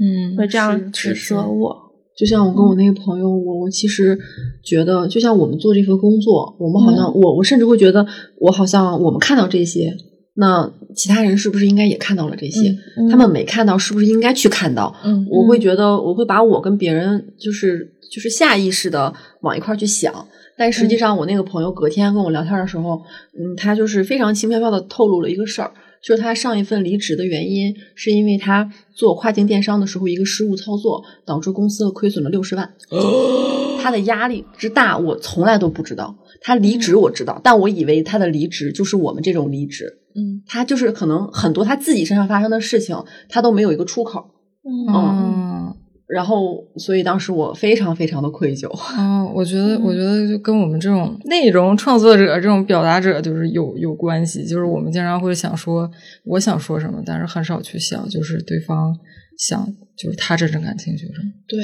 [0.00, 1.85] 嗯会这样指责我。
[2.16, 4.18] 就像我跟我那个朋友，我我其实
[4.64, 8.06] 觉得，就像我们做这份工作，我们好像、我我甚至会觉得，
[8.38, 9.94] 我好像我们看到这些，
[10.34, 12.70] 那其他人是不是应该也看到了这些？
[12.96, 13.08] 嗯？
[13.10, 14.94] 他们没看到，是不是应该去看到？
[15.04, 15.26] 嗯？
[15.30, 20.26] 我会觉得，我会把我跟别人就是就是下意识的往一块儿去想，
[20.56, 23.02] 但实际上我那个朋友隔天跟我聊天的时候，
[23.38, 25.70] 嗯，他就是非常轻飘飘的透露了一个事儿，
[26.06, 32.74] 就是他上一份离职的原因是因为他做跨境电商的时候一个失误操作，导致公司亏损了六十万。
[33.82, 36.16] 他的压力之大，我从来都不知道。
[36.40, 42.96] 他离职我知道，但我以为他的离职就是我们这种离职，嗯他就是可能很多他自己身上发生的事情，
[43.28, 44.30] 他都没有一个出口。
[44.62, 45.76] 嗯嗯
[46.08, 48.68] 然后，所以当时我非常非常的愧疚。
[48.96, 54.44] 嗯，我觉得，我觉得就跟我们这种内容创作者、这种表达者，就是有有关系。
[54.44, 55.90] 就是我们经常会想说
[56.24, 58.96] 我想说什么，但是很少去想，就是对方
[59.36, 59.66] 想，
[59.98, 61.32] 就是他真正感兴趣什么。
[61.48, 61.58] 对，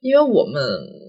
[0.00, 0.60] 因为我们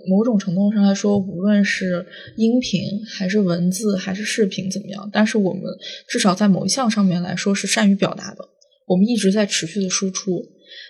[0.07, 2.05] 某种程度上来说，无论是
[2.37, 2.81] 音频
[3.17, 5.63] 还是文字还是视频怎么样，但是我们
[6.07, 8.47] 至少在某一项上面来说是善于表达的。
[8.85, 10.43] 我们一直在持续的输出，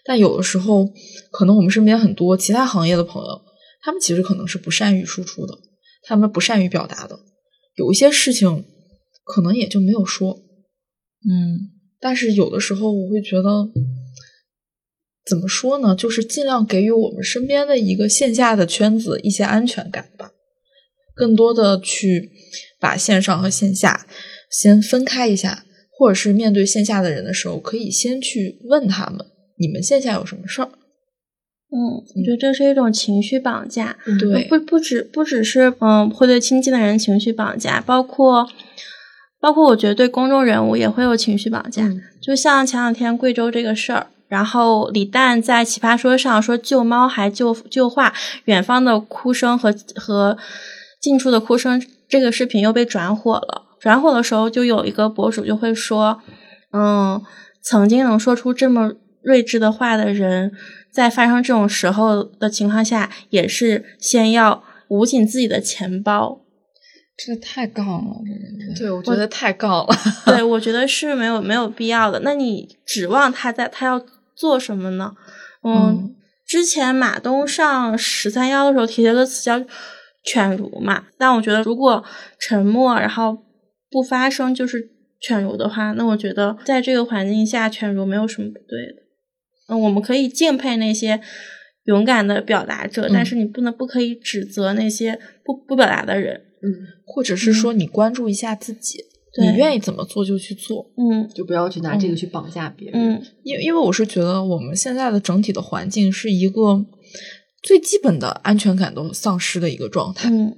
[0.03, 0.88] 但有的时候，
[1.31, 3.41] 可能我们身边很多其他行业的朋友，
[3.81, 5.57] 他们其实可能是不善于输出的，
[6.03, 7.19] 他们不善于表达的，
[7.75, 8.65] 有一些事情
[9.23, 10.41] 可能也就没有说。
[11.27, 13.67] 嗯但是有的时候我会觉得，
[15.25, 15.95] 怎么说呢？
[15.95, 20.31] 就是尽量给予我们身边的一个线下的圈子一些安全感吧。
[21.15, 22.29] 更多的去
[22.79, 24.05] 把线上和线下
[24.51, 25.65] 先分开一下，
[25.97, 29.25] 或者是面对线下的人的时候，可以先去问他们：
[29.59, 30.69] 你们线下有什么事儿？
[31.71, 33.97] 嗯，我觉得这是一种情绪绑架。
[34.19, 38.47] 对，不不止不只是嗯会对亲近的人情绪绑架，包括
[39.41, 41.85] 包括我觉得对公众人物也会有情绪绑架。
[41.85, 48.13] 嗯就像前两天贵州这个事儿，然后李诞在奇葩说上说救猫还救救画，
[48.45, 50.37] 远方的哭声和和
[50.99, 53.63] 近处的哭声，这个视频又被转火了。
[53.79, 56.19] 转火的时候，就有一个博主就会说，
[56.71, 57.21] 嗯，
[57.61, 58.93] 曾经能说出这么
[59.26, 60.51] 睿智的话的人，
[60.91, 66.41] 在发生这种时候的情况下，也是先要捂紧自己的钱包。
[67.17, 68.15] 这太杠了，
[68.76, 69.88] 这个对，我觉得太杠了。
[70.26, 72.19] 对，我觉得是没有没有必要的。
[72.19, 74.05] 那你指望他在他要
[74.36, 75.13] 做什么呢？
[75.63, 76.15] 嗯，嗯
[76.45, 79.59] 之前马东上十三幺的时候提了个词叫
[80.23, 82.03] “犬儒”嘛，但我觉得如果
[82.38, 83.38] 沉默，然后
[83.89, 89.04] 不发声就是犬儒的话，那我觉得在这个环境下，犬儒没有什么不对的。
[89.68, 91.20] 嗯，我们可以敬佩那些
[91.86, 96.41] 勇敢的表达者，但嗯是你不能不可以指责那些不不表达的人。
[96.61, 96.72] 嗯，
[97.05, 98.99] 或者是说你关注一下自己，
[99.36, 100.91] 对你愿意怎么做就去做。
[100.97, 102.99] 嗯就不要去拿这个去绑架别人。
[102.99, 106.86] 嗯因因为我是觉得我们现在的整体的环境是一个
[107.61, 110.30] 最基本的安全感都丧失的一个状态。
[110.32, 110.55] 嗯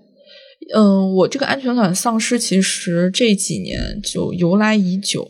[0.75, 5.29] 嗯，我这个安全感丧失，其实这几年就由来已久，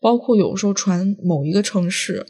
[0.00, 2.26] 包括有时候传某一个城市、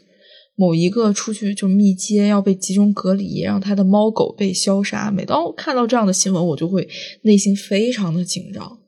[0.55, 5.11] 某一个出去就密接要被集中隔离，让他的猫狗被消杀。
[5.11, 6.87] 每当我看到这样的新闻，我就会
[7.23, 8.79] 内心非常的紧张，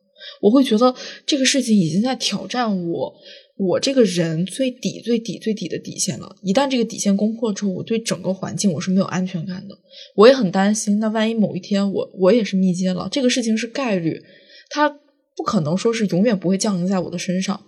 [0.41, 0.95] 我会觉得
[1.25, 3.13] 这个事情已经在挑战我。
[3.59, 6.35] 我这个人最底、最底、最底的底线了。
[6.43, 9.75] 一旦这个底线攻破之后，我对整个环境我是没有安全感的。
[10.15, 14.21] 我也很担心，那万一某一天我我也是密接了，这个事情是概率，
[14.69, 14.87] 它
[15.35, 17.59] 不可能说是永远不会降临在我的身上，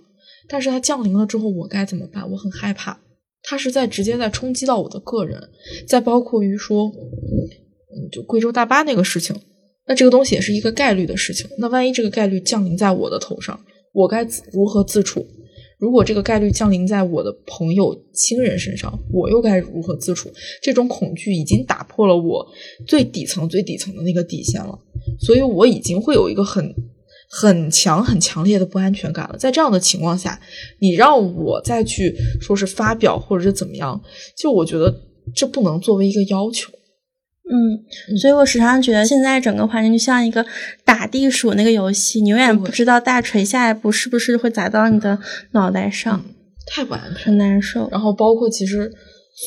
[0.47, 2.29] 但是它降临了之后，我该怎么办？
[2.29, 2.99] 我很害怕，
[3.43, 5.41] 它是在直接在冲击到我的个人，
[5.87, 9.35] 再包括于说，嗯，就贵州大巴那个事情，
[9.87, 13.59] 那这个东西也是一个概率的事情，那万一这个概率降临在我的头上，
[13.93, 15.25] 我该如何自处？
[15.79, 20.29] 如果这个概率降临在我的朋友、亲人身上，我又该如何自处？
[20.61, 22.45] 这种恐惧已经打破了我
[22.85, 24.77] 最底层、最底层的那个底线了，
[25.21, 26.75] 所以我已经会有一个很、
[27.29, 29.37] 很强、很强烈的不安全感了。
[29.37, 30.39] 在这样的情况下，
[30.79, 34.01] 你让我再去说是发表或者是怎么样，
[34.35, 34.93] 就我觉得
[35.35, 36.71] 这不能作为一个要求。
[37.51, 40.45] 嗯，所以我时常觉得现在整个环境就像一个
[40.85, 45.17] 打地鼠那个游戏，你永远不知道大锤下一步是不是会砸到你的
[45.53, 46.23] 脑袋上，
[46.67, 47.89] 太不安很难受。
[47.91, 48.91] 然后包括其实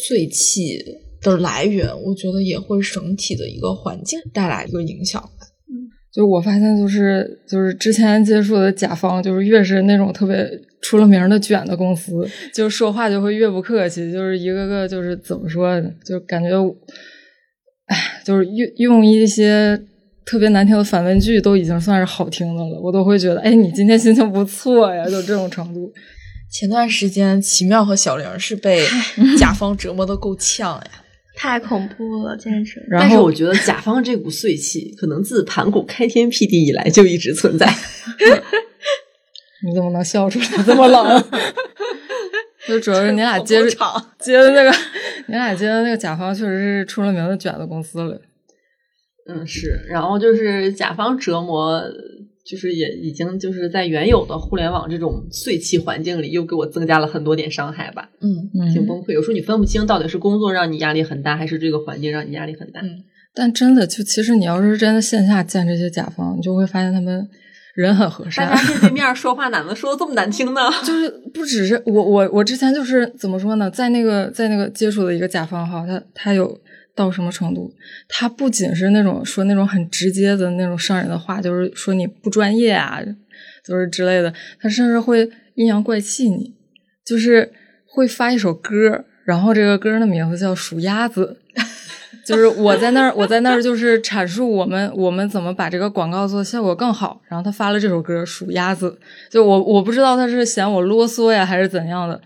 [0.07, 0.83] 碎气
[1.21, 5.31] 的来源，我觉得也会整体的一个环境带来一个影响。
[6.15, 10.47] 就我发现，就是就是之前接触的甲方，就是越是那种特别
[10.83, 16.51] 出了名的卷的公司， 就说话就会越不客气，就是一个个就是怎么说呢，就感觉，
[17.87, 19.81] 哎，就是用用一些
[20.27, 25.91] 特别难听的反问句，都已经算是好听的了，我都会觉得，哎，你今天心情不错呀，就这种程度。
[26.51, 28.85] 前段时间，奇妙和小玲是被
[29.41, 31.02] 甲方折磨的够呛呀。
[31.43, 32.79] 太恐怖了， 简直！
[32.89, 37.67] 然后但是我觉得甲方这股碎气，可能自盘古开天辟地以来就一直存在。
[39.67, 41.25] 你怎么能笑出来这么冷？
[42.69, 44.71] 就主要是你俩接好着场接的那个，
[45.27, 48.21] 你俩接的那个甲方确实是出了名的卷的公司了。
[49.29, 49.85] 嗯，是。
[49.89, 51.83] 然后就是甲方折磨，
[52.45, 59.13] 就是也已经就是在原有的互联网这种碎气环境里，又给我增加了很多点伤害吧，嗯挺崩溃。
[59.13, 62.81] 有时候你分不清到底是工作让你压力很大，还是这个环境让你压力很大。
[62.81, 67.29] 嗯，但真的，就其实你要是真的线下见这些甲方，你就会发现他们
[67.75, 68.49] 人很和大善。
[68.57, 70.61] 家面对面 说话哪能说的这么难听呢？
[70.85, 76.59] 就是不只是我我我之前就是怎么说呢，在那个在那个接触的一个甲方哈，他他有
[76.95, 77.73] 到什么程度？
[78.09, 83.01] 他不仅是那种说那种很直接的那种伤人的话，就是说你不专业啊，
[83.65, 86.55] 就是之类的，他甚至会阴阳怪气你，
[87.05, 87.53] 就是
[87.87, 91.39] 会发一首歌，然后这个歌的名字叫《数鸭子》。
[92.25, 97.21] 就是我在那儿，我在那儿就是阐述我们我们怎么把这个广告做效果更好。
[97.29, 98.91] 然后他发了这首歌《数鸭子》，
[99.33, 102.21] 就我我不知道他是嫌我啰嗦呀还是怎样的，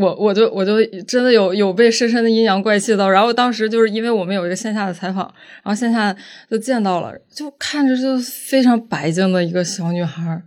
[0.00, 3.08] 我我就我就真的有有被深深的阴阳怪气到。
[3.10, 5.24] 然后当时就是因为我们有一个线下的采访，
[5.62, 6.16] 然后线下
[6.50, 10.42] 就见到了，就看着就非常白净的一个小女孩儿。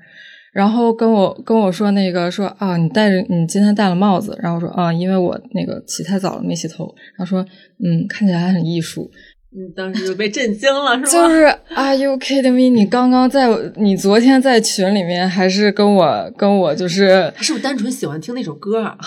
[0.52, 7.42] 然后跟我跟我说那个说啊，你戴着你今天戴了帽子，然后我说啊，因为我那个起太早了没洗头，然后说
[7.84, 9.10] 嗯，看起来还很艺术。
[9.56, 11.06] 你当时就被震惊了，是吧？
[11.12, 11.46] 就是
[11.76, 12.70] Are you kidding me？
[12.76, 18.98] 你刚刚在你昨天在群里面还是跟我跟我就是他是不是单纯喜欢听那首歌啊？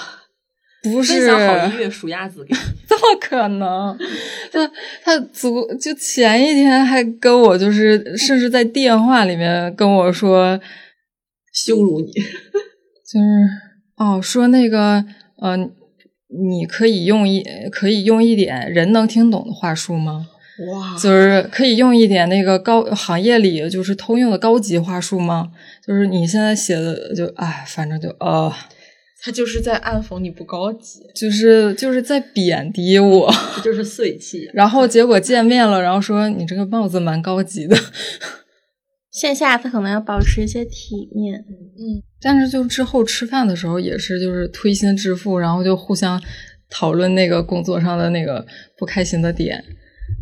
[0.92, 3.96] 不是分享好音乐数鸭子给你， 怎么可能？
[4.52, 4.70] 他
[5.04, 10.58] 他昨就前一天还跟我就是，甚至在电话里面跟我说，
[11.52, 12.12] 羞辱你。
[12.12, 13.26] 就是
[13.96, 15.04] 哦，说那个
[15.40, 15.56] 呃，
[16.28, 20.26] 你可以用一可以用一点人能听懂的话术吗？
[20.72, 25.50] 哇，就是可以用一点那个高行业里就是通用的高级话术吗？
[25.86, 28.52] 就是你现在写的就哎，反正就呃，
[29.26, 31.00] 他就是在暗讽你不高级。
[31.16, 33.28] 就是就是在贬低我。
[33.58, 37.76] 这就是碎气、然后结果见面了，然后说你这个帽子蛮高级的，
[39.10, 41.40] 线下他可能要保持一些体面。
[41.40, 46.22] 嗯，但是就之后吃饭的时候也是就是推心置腹，然后就互相
[46.70, 48.46] 讨论那个工作上的那个
[48.78, 49.64] 不开心的点，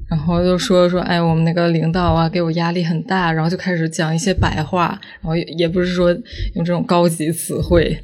[0.09, 6.11] 然后就说说哎我们那个领导啊给我压力很大，然后就开始讲一些白话，然后也也不是说
[6.55, 7.99] 用这种高级词汇、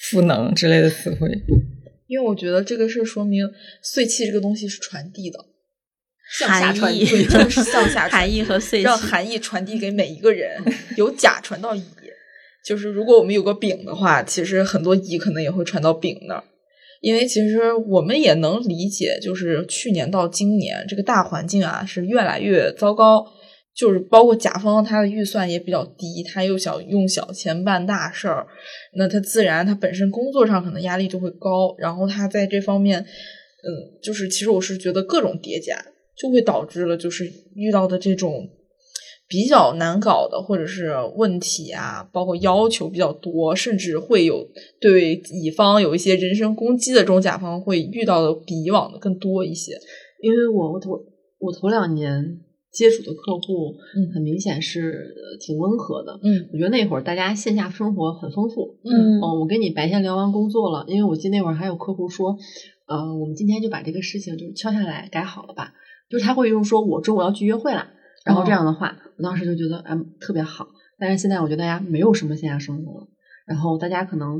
[0.00, 1.28] 赋能之类的词汇，
[2.06, 3.48] 因为我觉得这个是说明
[3.82, 5.38] 碎气这个东西是传递的，
[6.38, 10.60] 向下传递，对，真的是向下 传递和碎气让含义传递给每一个人，
[10.96, 11.82] 由甲传到乙。
[12.62, 16.44] 就是如果我们有个丙的话，其实很多乙可能也会传到丙那儿，
[17.00, 23.26] 因为其实我们也能理解，就是去年到今年这个大环境啊是越来越糟糕，
[23.74, 28.46] 就是包括甲方他的预算也比较低，他又想用小钱办大事儿，
[28.96, 33.66] 那他自然他本身工作上可能压力就会高，然后他在这方面，嗯，
[34.02, 35.76] 就是其实我是觉得各种叠加
[36.16, 38.48] 就会导致了就是遇到的这种
[39.26, 44.46] 比较难搞的或者是问题啊，包括要求比较多，甚至会有
[44.80, 49.72] 对乙方有一些人身攻击的这种甲方会遇到的比以往的更多一些。
[50.20, 50.90] 因为我我头
[51.38, 52.40] 我头两年
[52.72, 56.18] 接触的客户，嗯很明显是呃挺温和的。
[56.22, 58.78] 嗯我觉得那会儿大家线下生活很丰富。
[58.84, 62.36] 嗯哦，我跟你白天聊完工作了，因为我记得那会儿还有客户说，
[62.86, 65.74] 呃，我们今天就把这个事情就是敲下来改好了吧，
[66.08, 67.88] 就是他会用说我中午要去约会了，
[68.24, 70.68] 然后这样的话，我当时就觉得哎特别好。
[70.98, 73.08] 但是现在我觉得大家没有什么线下生活了，
[73.46, 74.38] 然后大家可能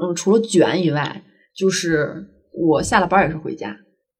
[0.00, 1.24] 嗯除了卷以外，
[1.56, 3.76] 就是我下了班也是回家，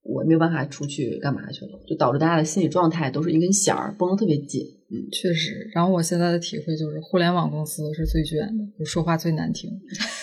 [0.08, 4.62] 我没有办法出去干嘛去了，就导致大家的心理状态都是一根弦儿绷得特别紧。
[4.90, 9.70] 嗯，确实，然后我现在的体会就是，互联网公司是最卷的，就说话最难听。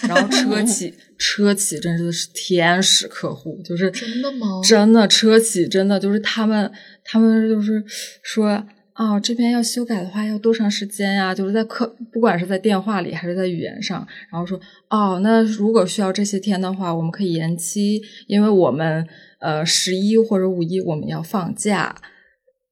[0.09, 6.71] 然后车企， 车企真的是天使客户，就是真的吗真的，车企真的就是他们，
[7.03, 7.83] 他们就是
[8.23, 11.35] 说啊、这边要修改的话要多长时间呀？
[11.35, 14.59] 就是在客，不管是在电话里还是在语言上，然后说
[14.89, 19.05] 哦，那如果需要这些天的话，我们可以延期，因为我们
[19.45, 21.95] 呃十一或者五一我们要放假。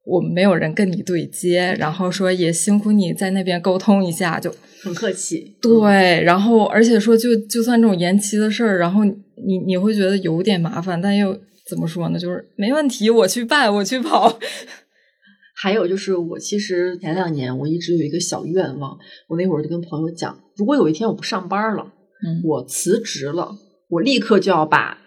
[0.05, 4.53] 我们没有人跟你对接，然后说也辛苦你在那边沟通一下，就
[4.83, 5.55] 很客气。
[5.61, 12.19] 对，然后而且说就就算这种延期的事儿，然后你你会觉得有点麻烦，但又怎么说呢？
[12.19, 14.37] 就是没问题，我去办，我去跑。
[15.55, 18.97] 还有就是，我其实前两年我一直有一个小愿望，
[19.29, 21.93] 我那会儿就跟朋友讲，如果有一天我不上班了，
[22.25, 23.55] 嗯我辞职了，
[23.87, 24.97] 我立刻就要把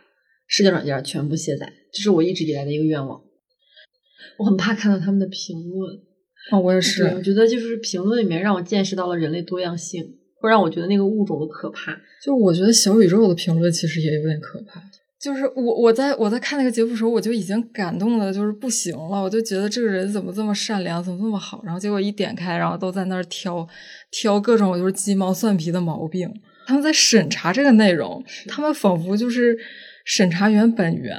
[0.46, 3.20] 社交软件全部卸载，这是我一直以来的一个愿望。
[4.38, 5.96] 我很怕看到他们的评论，
[6.52, 10.04] 哦，我也是我，觉得就是评论里面让我见识到了人类多样性，
[10.40, 11.92] 会让我觉得那个物种的可怕。
[12.22, 14.82] 就是我觉得小宇宙的评论其实也有点可怕。
[15.18, 23.66] 就是我我在我在看那个节目的时候，我就已经感动的就是不行了，我就觉得这个人怎么这么善良，怎么这么好，然后结果一点开，然后都在那儿挑
[24.10, 26.30] 挑各种就是鸡毛蒜皮的毛病。
[26.66, 29.56] 他们在审查这个内容，他们仿佛就是
[30.06, 31.18] 审查员本源。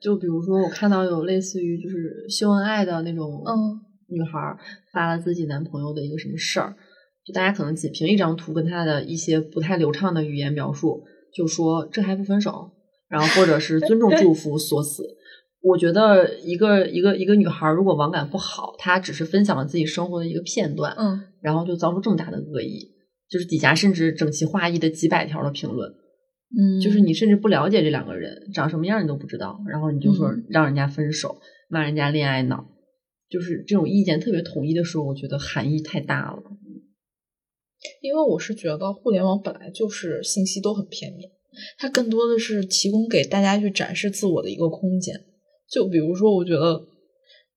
[0.00, 4.58] 就比如说，我看到有类似于就是秀恩爱的那种嗯女孩儿
[4.92, 6.76] 发了自己男朋友的一个什么事儿，
[7.24, 11.02] 就大家可能仅凭一张图跟她的一些不太流畅的语言描述，
[11.34, 12.70] 就说这还不分手，
[13.08, 15.02] 然后或者是尊重 祝福锁死。
[15.60, 22.92] 我觉得一个一个一个女孩儿如果网感不好，她只是分享了自己生活的一个片段，嗯，然后就遭受这么大的恶意，
[23.28, 25.92] 就是底下甚至整齐划一的几百条的评论，
[26.50, 32.66] 嗯就是你甚至不了解这两个人长什么样，你都不知道，然后你就说让人家分手，骂人家恋爱脑，
[33.28, 36.42] 就是这种意见特别统一的时候，我觉得含义太大了。
[38.00, 41.30] 因为我是觉得互联网本来就是信息都很片面，
[41.78, 45.14] 它更多的是提供给大家去展示自我的一个空间。
[45.70, 46.88] 就比如说，我觉得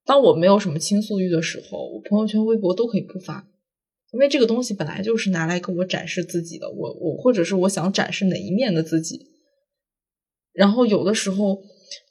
[0.05, 3.47] 当我没有什么倾诉欲的时候，我朋友圈、微博都可以不发，
[4.11, 9.27] 因为这个东西本来就是拿来给我展示自己的，我我或者是我想展示哪一面的自己。
[10.53, 11.61] 然后有的时候，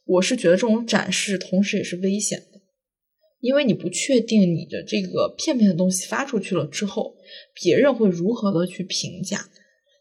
[0.07, 2.61] 我是觉得这种展示同时也是危险的，
[3.41, 7.17] 因为你不确定你的这个片面的东西发出去了之后，
[7.55, 9.51] 别人会如何的去评价，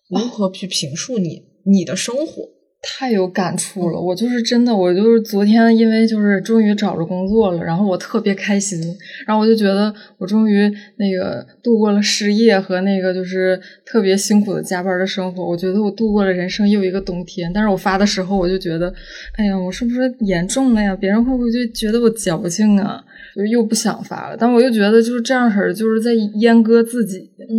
[0.10, 2.59] 如何去评述你你的生活。
[2.82, 8.80] 太有感触了，我就是真的，我就是昨天，因为就是终于找着工作了，然后我特别开心，
[9.28, 17.52] 然后我就觉得我终于那个度过了失业和那个就是特别辛苦的加班的生活，我觉得我度过了人生又一个冬天。
[17.54, 18.94] 但是我发的时候，我就觉得，
[19.36, 20.96] 哎呀，我是不是严重了呀？
[20.96, 23.04] 别人会不会就觉得我矫情啊？
[23.36, 27.30] 就又不想发了，但我又觉得就是这样式儿，就是在阉割自己。
[27.40, 27.50] 嗯，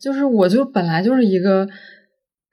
[0.00, 1.68] 就是我就本来就是一个。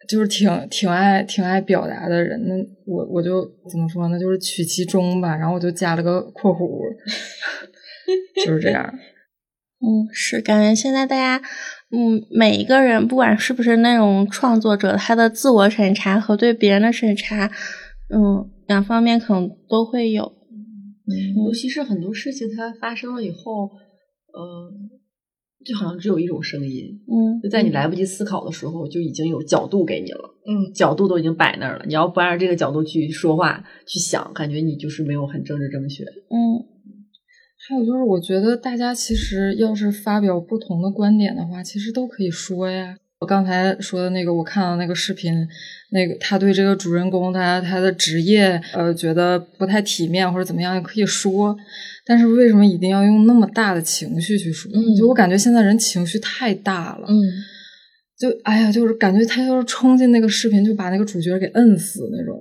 [0.07, 4.19] 就是挺挺爱挺爱表达的人，那我我就怎么说呢？
[4.19, 6.81] 就是取其中吧，然后我就加了个括弧，
[8.45, 8.83] 就是这样。
[9.81, 11.41] 嗯，是感觉现在大家，
[11.91, 17.51] 嗯，每一个人不管是不是那种创作者，他的自我审查和对别人的审查，
[18.09, 20.23] 嗯，两方面可能都会有。
[21.07, 23.69] 嗯，尤其是很多事情它发生了以后，
[24.33, 24.71] 呃。
[25.65, 31.85] 就好像只有一种声音，嗯，就在你来不及思考的时候，就已经有角度给你了，嗯，角度都已经摆那儿了。
[31.87, 36.03] 你要不按照这个角度去说话、去想，感觉你就是没有很政治正确。
[36.03, 36.61] 嗯，
[37.67, 42.97] 还有就是，我觉得大家其实要是发表不同的观点的话，其实都可以说呀。
[43.19, 45.33] 我刚才说的那个，我看到那个视频，
[45.91, 51.55] 那个他对这个主人公他他的职业，呃，觉得不太体面或者怎么样，也可以说。
[52.05, 54.69] 但是为什么一定要用那么大的情绪去说？
[54.99, 57.15] 就我感觉现在人情绪太大了，嗯，
[58.19, 62.37] 就哎呀，就是感觉他要是冲进那个视频，就把那个主角给摁死那种，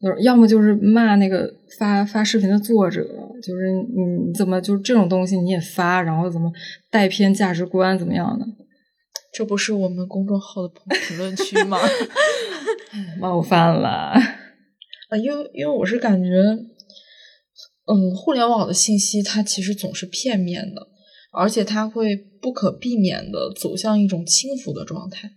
[0.00, 3.02] 就是要么就是骂那个发发视频的作者，
[3.42, 6.50] 就是你怎么就是这种东西你也发，然后怎么
[6.88, 8.46] 带偏价值观怎么样的？
[9.38, 10.74] 这不是我们公众号的
[11.06, 11.78] 评 论区吗？
[13.20, 16.28] 冒犯了啊，因为因为我是感觉。
[17.86, 20.88] 嗯，互联网的信息它其实总是片面的，
[21.30, 25.30] 而且它会不可避免的走向一种轻浮的状态，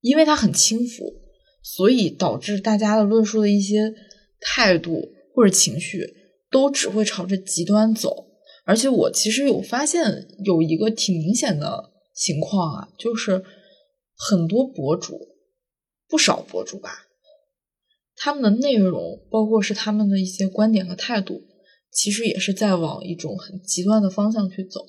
[0.00, 1.14] 因为它很轻浮，
[1.60, 3.92] 所以导致大家的论述的一些
[4.40, 6.06] 态度或者情绪
[6.52, 8.28] 都只会朝着极端走。
[8.64, 11.87] 而且我其实有发现有一个挺明显的
[12.18, 13.42] 情况啊，就是
[14.16, 15.18] 很多博主，
[16.08, 16.90] 不少博主吧，
[18.16, 21.42] 他们的内容包括是他们的一些观点和态度。
[21.90, 24.80] 其实也是在往一种很极端的方向去走。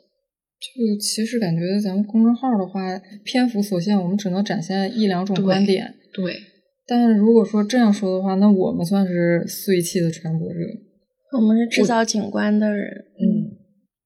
[0.59, 5.95] 就其实感觉咱们公众号的话，篇幅所限，我们只能展现一两种观点。
[6.13, 6.35] 对。
[6.85, 10.59] 但如果说这样说的话，那我们算是碎气的传播者。
[11.37, 13.05] 我们是制造景观的人。
[13.17, 13.38] 嗯，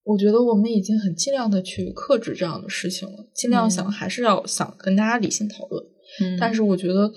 [0.04, 5.84] 我觉得我们已经很尽量的去克制这样的事情了，尽量想还是要想跟大家理性讨论。
[6.22, 6.38] 嗯。
[6.40, 7.14] 但是我觉得。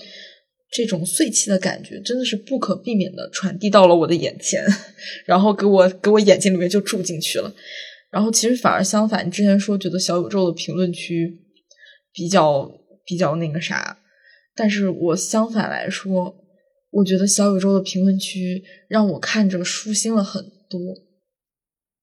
[0.68, 4.62] 这种碎气的感觉真的是不可避免的传递到了我的眼前，
[5.24, 7.55] 然后给我给我眼睛里面就住进去了。
[8.11, 11.39] 然后其实反而相反，你之前说觉得小宇宙的评论区
[12.12, 12.68] 比较
[13.07, 14.01] 比较那个啥，
[14.57, 16.37] 但是我相反来说，
[16.91, 20.80] 我觉得小宇宙的评论区让我看着舒心了很多。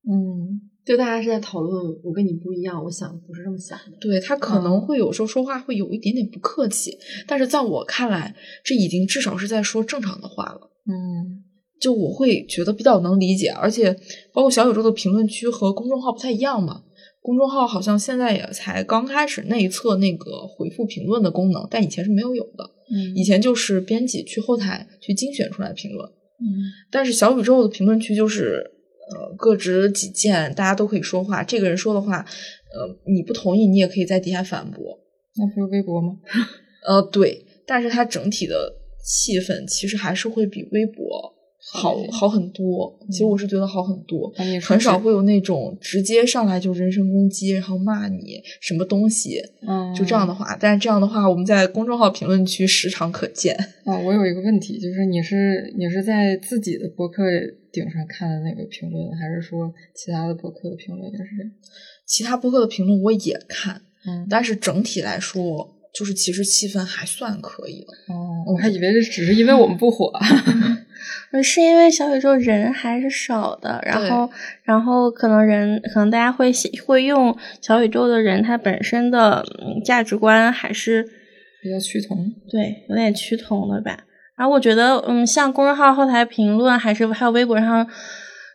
[0.10, 0.72] 嗯。
[0.86, 3.98] 就大家是在讨论，我跟你不一样，我想的不是这么想的。
[4.02, 10.72] 对他可能会有时候说话会有一点点不客气，但是在我看来，这已经至少是在说正常的话了。
[10.86, 11.42] 嗯，
[11.80, 13.96] 就我会觉得比较能理解，而且
[14.34, 16.84] 包括小宇宙的评论区和公众号不太一样嘛。
[17.22, 22.70] 公众号好像现在也才刚开始内测那个回复评论的功能，但以前是没有有的。
[22.92, 26.06] 嗯，以前就是编辑去后台去精选出来评论。
[26.10, 26.44] 嗯，
[26.92, 28.72] 但是小宇宙的评论区就是。
[29.12, 31.44] 呃，各执己见，大家都可以说话。
[31.44, 35.00] 这个人说的话，呃，你不同意，你也可以在底下反驳。
[35.36, 36.18] 那不是微博吗？
[36.88, 38.72] 呃，对，但是它整体的
[39.04, 41.33] 气氛其实还是会比微博
[41.72, 42.98] 好好很多。
[43.12, 50.58] 其实我是觉得好很多，很少会有那种直接上来就人身攻击，然后骂你什么东西，嗯，就这样的话。
[50.60, 53.56] 但是这样的话，我们在公众号评论区时常可见。
[53.86, 57.24] 啊，我有一个问题，就是你是你是在自己的博客。
[57.74, 61.26] 顶上看的那个评论，还是说其他的博客的评论也是？
[62.06, 68.14] 其他博客的评论我也看，嗯，但是整体来说，就是其实气氛还算可以的。
[68.14, 70.12] 哦，我还以为这只是因为我们不火，
[71.44, 74.30] 是因为小宇宙人还是少的，然后，
[74.64, 76.52] 然后可能人，可能大家会
[76.86, 79.46] 会用小宇宙的人，他本身的
[79.84, 81.04] 价值观还是
[81.62, 84.06] 比较趋同，对，有点趋同的吧。
[84.36, 87.88] 然后我觉得，嗯，像公众号后台评论，还是还有微博上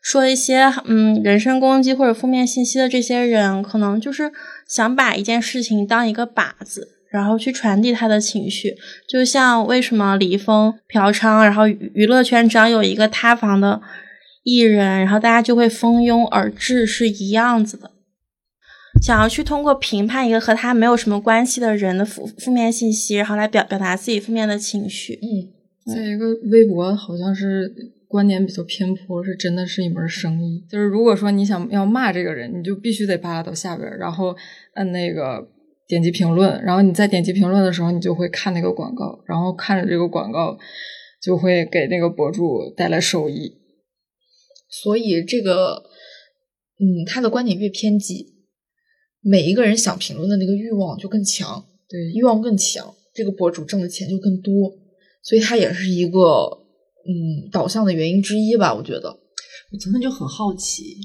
[0.03, 4.33] 说一些嗯人身攻击或者负面信息的这些人，可能就是
[4.67, 8.75] 想把一件事情当一个靶子，然后去传递他的情绪。
[9.09, 13.81] 就像为什么李易峰嫖娼，然后娱乐圈只要有一个塌房的
[14.43, 17.93] 艺人，然后大家就会蜂拥而至，是一样子的。
[19.03, 25.21] 想要去通过评判一个和他没有什么关系的人的负负面信息，然后来表表达自己负面的情绪。
[25.23, 27.73] 嗯，再一个，微博好像是
[28.09, 30.65] 观点比较偏颇，是真的是一门生意。
[30.69, 34.35] 就是如果说你想要骂这个人，你就必须得扒拉到下边，然后
[34.75, 35.47] 摁那个
[35.89, 40.57] 点击评论，然后你在点击评论的时候，你就会看那个广告，然后看着这个广告
[41.23, 43.57] 就会给那个博主带来收益。
[44.71, 45.83] 所以这个，
[46.79, 48.35] 嗯，他的观点越偏激。
[49.21, 54.53] 每一个人想评论的那个欲望就更强，对，欲望更强，这个博主挣的钱就更多，
[55.23, 58.73] 所以他也是一个嗯导向的原因之一吧。
[58.75, 60.97] 我觉得，我曾经就很好奇，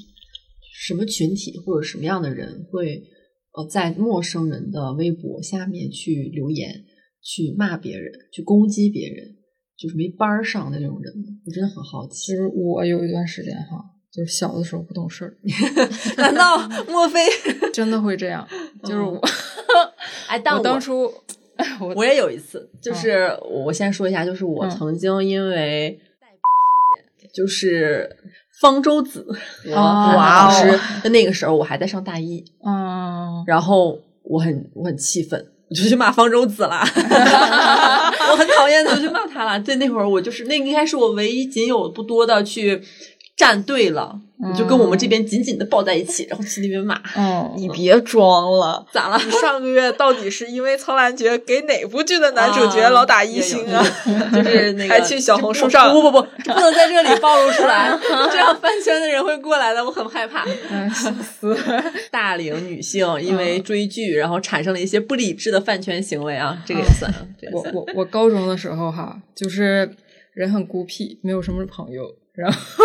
[0.74, 3.02] 什么群体或者什么样的人会
[3.56, 6.84] 呃在陌生人的微博下面去留言、
[7.22, 9.34] 去骂别人、去攻击别人，
[9.78, 11.12] 就是没班儿上的那种人，
[11.46, 12.14] 我真的很好奇。
[12.14, 13.90] 其实我有一段时间哈。
[14.16, 15.34] 就是小的时候不懂事儿，
[16.16, 17.18] 难道 莫非
[17.74, 18.46] 真的会这样？
[18.84, 19.20] 就是我，
[20.28, 21.12] 哎，但我当初
[21.80, 25.98] 我我也有一次，就是我先说一下，就是我曾经因为
[27.32, 28.08] 就是
[28.64, 29.26] 方舟子
[29.66, 35.38] 我老师那那个时候，我还在上大一，嗯，然后我很我很气愤，
[35.68, 36.80] 我 就去骂方舟子了，
[38.32, 39.60] 我很讨厌的，我就骂他了。
[39.60, 42.82] 对那会儿，我就是那应该是我唯一仅有不多的去。
[43.36, 46.94] 站队了，我就跟我们这边紧紧的抱在一起，然后去那边骂。
[47.16, 49.20] 哦， 你别装了， 咋了？
[49.24, 53.84] 你上个月到底是因为苍兰诀给哪部剧的男主角老打一星啊？
[54.32, 55.92] 就是那个还去小红书上？
[55.92, 57.98] 不不不，不能在这里暴露出来，
[58.30, 60.46] 这样饭圈的人会过来的，我很害怕。
[60.94, 61.56] 笑死！
[62.12, 67.12] 大龄女性因为追剧，然后产生了一些不理智的饭圈行为啊，这个也算。
[67.52, 69.90] 我我我高中的时候哈，就是
[70.34, 72.14] 人很孤僻，没有什么朋友。
[72.34, 72.84] 然后，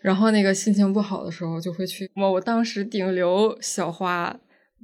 [0.00, 4.38] 然后那个心情不好的时候，就会去我我当时顶流小花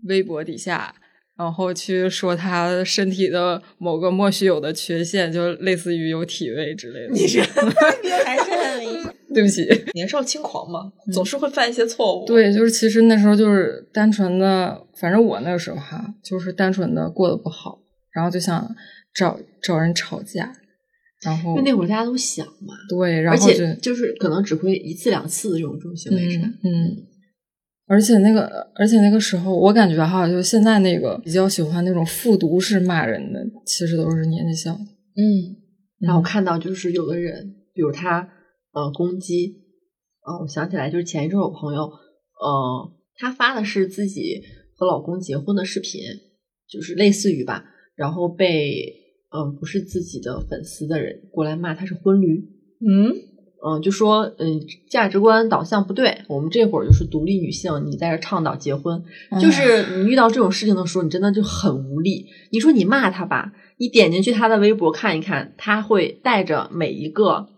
[0.09, 0.95] 微博底下，
[1.37, 7.13] 然后去说她身体的某个莫须有的缺陷，就类似于有体味之类的。
[7.15, 7.39] 你是
[8.03, 8.53] 你还是。
[9.33, 12.27] 对不起，年少轻狂嘛，总是会犯一些错误。
[12.27, 17.81] 对，就是其实那时候就是单纯的，反正我那个时候哈，就是单纯的过得不好，
[18.11, 18.77] 然后就想
[19.15, 20.53] 找找人吵架。
[21.25, 26.49] 然后，那会儿大家都想嘛，对，然后而且就是可能只会一次两次的这种这种行为是吧？
[26.65, 26.97] 嗯，
[27.87, 34.81] 而且那个，而且那个时候，我感觉哈，就现在那个比较喜欢那种复读式骂人的，其实都是年纪小的。
[34.81, 35.57] 嗯，
[36.01, 38.29] 然后看到就是有的人，比如他
[38.73, 39.63] 呃攻击，
[40.27, 44.43] 呃，我想起来就是前一阵我朋友，呃，他发的是自己
[44.75, 46.01] 和老公结婚的视频，
[46.69, 47.65] 就是类似于吧，
[47.95, 49.02] 然后被。
[49.35, 52.49] 嗯，不是自己的粉丝的人过来骂他是婚驴，
[52.81, 53.15] 嗯
[53.65, 59.03] 嗯，就说嗯价值观导向不对，我们这会儿就是独立女性，你在这倡导结婚，
[59.41, 62.27] 就是你遇到这种事情的时候，你真的就很无力。
[62.51, 67.49] 你说你骂他吧，你点进去他的微博看一看，他会带着每一个。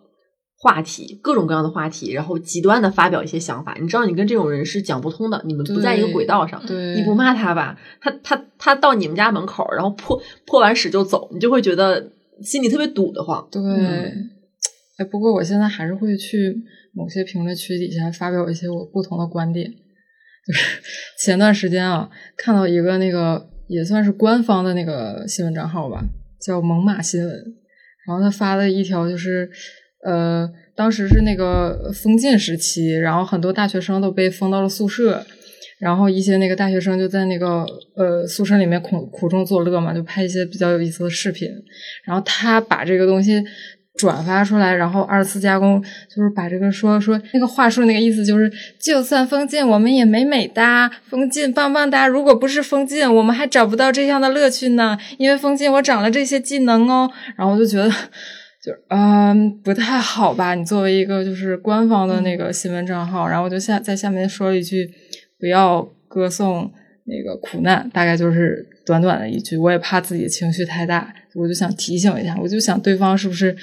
[0.65, 6.65] 话题各种各样的话题，然后极端的发表一些想法，你知道你跟这种人是讲不通的，你们不在一个轨道上。
[6.67, 12.11] 对，你不骂他吧，他他他到你们家门口，然后破破完屎就走，你就会觉得
[12.41, 13.47] 心里特别堵得慌。
[13.53, 13.61] 对，
[14.97, 16.57] 哎，不过我现在还是会去
[16.95, 19.71] 某些评论区底下发表一些我不同的观点。
[20.47, 20.81] 就是
[21.23, 22.09] 前段时间啊，
[22.39, 26.03] 看到一个那个也算是官方的那个新闻账号吧，
[26.41, 27.37] 叫猛犸新闻，
[28.07, 29.51] 然后他发了一条就是。
[30.05, 35.25] 呃，当时是那个封禁时期，然后很多大学生都被封到了宿舍，
[35.79, 37.65] 然后一些那个大学生就在那个
[37.97, 41.49] 呃宿舍里面苦苦中作乐嘛，就拍一些比较有意思的视频。
[42.07, 43.43] 然后他把这个东西
[43.97, 45.83] 转发出来，然后二次加工，
[46.15, 52.07] 就是把这个说说那个话术那个意思就是，就算封禁我们也美美哒，封禁棒棒哒。
[52.07, 57.11] 如果不是封禁，我们还找不到这样的乐趣呢，因为封禁我长了这些技能哦。
[57.39, 57.91] 然后我就觉得。
[58.65, 60.55] 就嗯不太好吧？
[60.55, 64.91] 你作为一个就是官方的那个新闻账号，然后我就下在下面说了一句，
[65.39, 66.73] 不要歌颂
[67.05, 69.59] 那个苦难，大概就是短短的一句。
[69.59, 73.55] 我也怕自己情绪太大，我就想提醒一下，我就想对方是不是。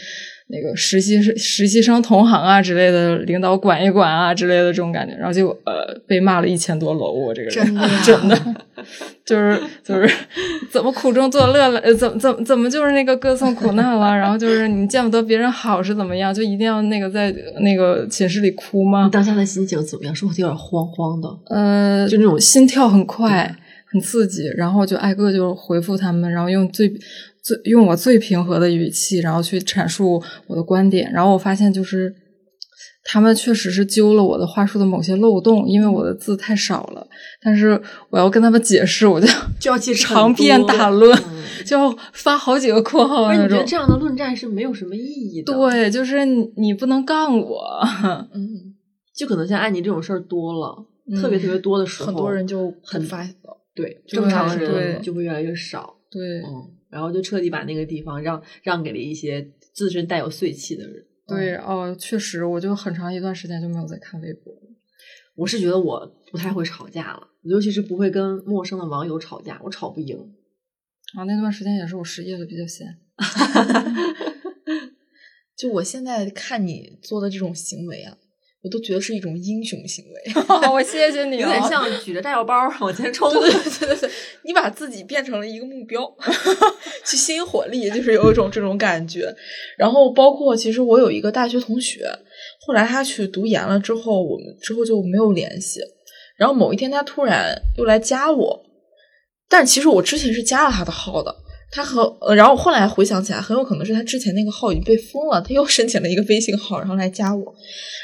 [0.51, 8.55] 那个实习生、实习生同行啊之类的，领导管一管啊之类的这种感觉，然后就呃被骂了一千多楼，我这个人真的 真的
[9.25, 10.09] 就是就是
[10.69, 11.79] 怎么苦中作乐了？
[11.79, 14.15] 呃，怎怎怎么就是那个歌颂苦难了？
[14.15, 16.33] 然后就是你见不得别人好是怎么样？
[16.33, 19.09] 就一定要那个在那个寝室里哭吗？
[19.11, 20.13] 当下的心情怎么样？
[20.13, 21.29] 是不是有点慌慌的？
[21.47, 26.91] 呃，就那种心跳很快，很刺激，然后就挨个就回复他们，然后用最。
[27.43, 32.13] 最用我最平和的语气，然后去阐述我的观点，然后我发现就是，
[33.03, 37.07] 他们确实是揪了我的话术的某些漏洞，因为我的字太少了。
[37.41, 39.27] 但是我要跟他们解释，我就
[39.59, 43.63] 就要去长篇大论，嗯就要发好几个括号那种觉得。
[43.63, 47.59] 这样的论战是没有什么意义的。，对，就是你你不能杠我。
[48.33, 48.75] 嗯，
[49.15, 53.27] 就可能像安妮这种事儿多了，嗯特别特别多的时候，很多人就很不发。
[53.73, 55.95] 对正常对人就会越来越少。
[56.11, 61.05] 对嗯，然后就彻底把那个地方让让给了一些自身带有碎气的人。
[61.27, 64.61] 对哦，确实，我就很长一段时间就没有再看微博了。
[65.35, 70.17] 我是觉得我不太会吵架了，尤其是不会跟陌生的网友吵架，我吵不赢。
[71.15, 72.87] 啊，那段时间也是我失业了，比较闲。
[75.57, 78.17] 就我现在看你做的这种行为啊，
[78.63, 80.33] 我都觉得是一种英雄行为。
[80.71, 83.31] 我谢谢你有点像举着炸药包往前冲。
[83.33, 84.09] 对对对对对，
[84.45, 86.01] 你把自己变成了一个目标，
[87.05, 89.33] 去吸引火力，就是有一种这种感觉。
[89.77, 92.05] 然后包括其实我有一个大学同学，
[92.65, 95.79] 后来他去读研了之后，我们之后就没有联系。
[96.37, 98.63] 然后某一天他突然又来加我，
[99.49, 101.35] 但其实我之前是加了他的号的。
[101.71, 107.55] 他和呃，然后后来回想起来，很有可能是他之前那个号已经被封了，他又申请了一个微信号，然后来加我。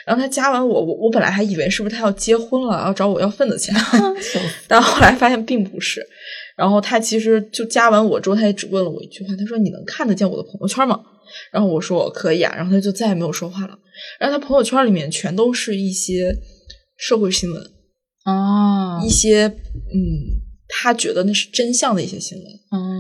[0.06, 3.76] 然后他加完我，我我本来还以为是不是他要结婚了，要找我要份子钱，
[4.68, 6.02] 但后来发现并不是。
[6.56, 11.00] 然后他其实就加完我之后，他也只问了我一句话，他说：“你能看得见我的朋友圈吗？”
[11.52, 13.78] 然后我说：“我可以啊。”然后他就再也没有说话了。
[14.20, 16.34] 然后他朋友圈里面全都是一些
[16.98, 17.62] 社会新闻，
[18.24, 22.46] 啊一些嗯，他觉得那是真相的一些新闻。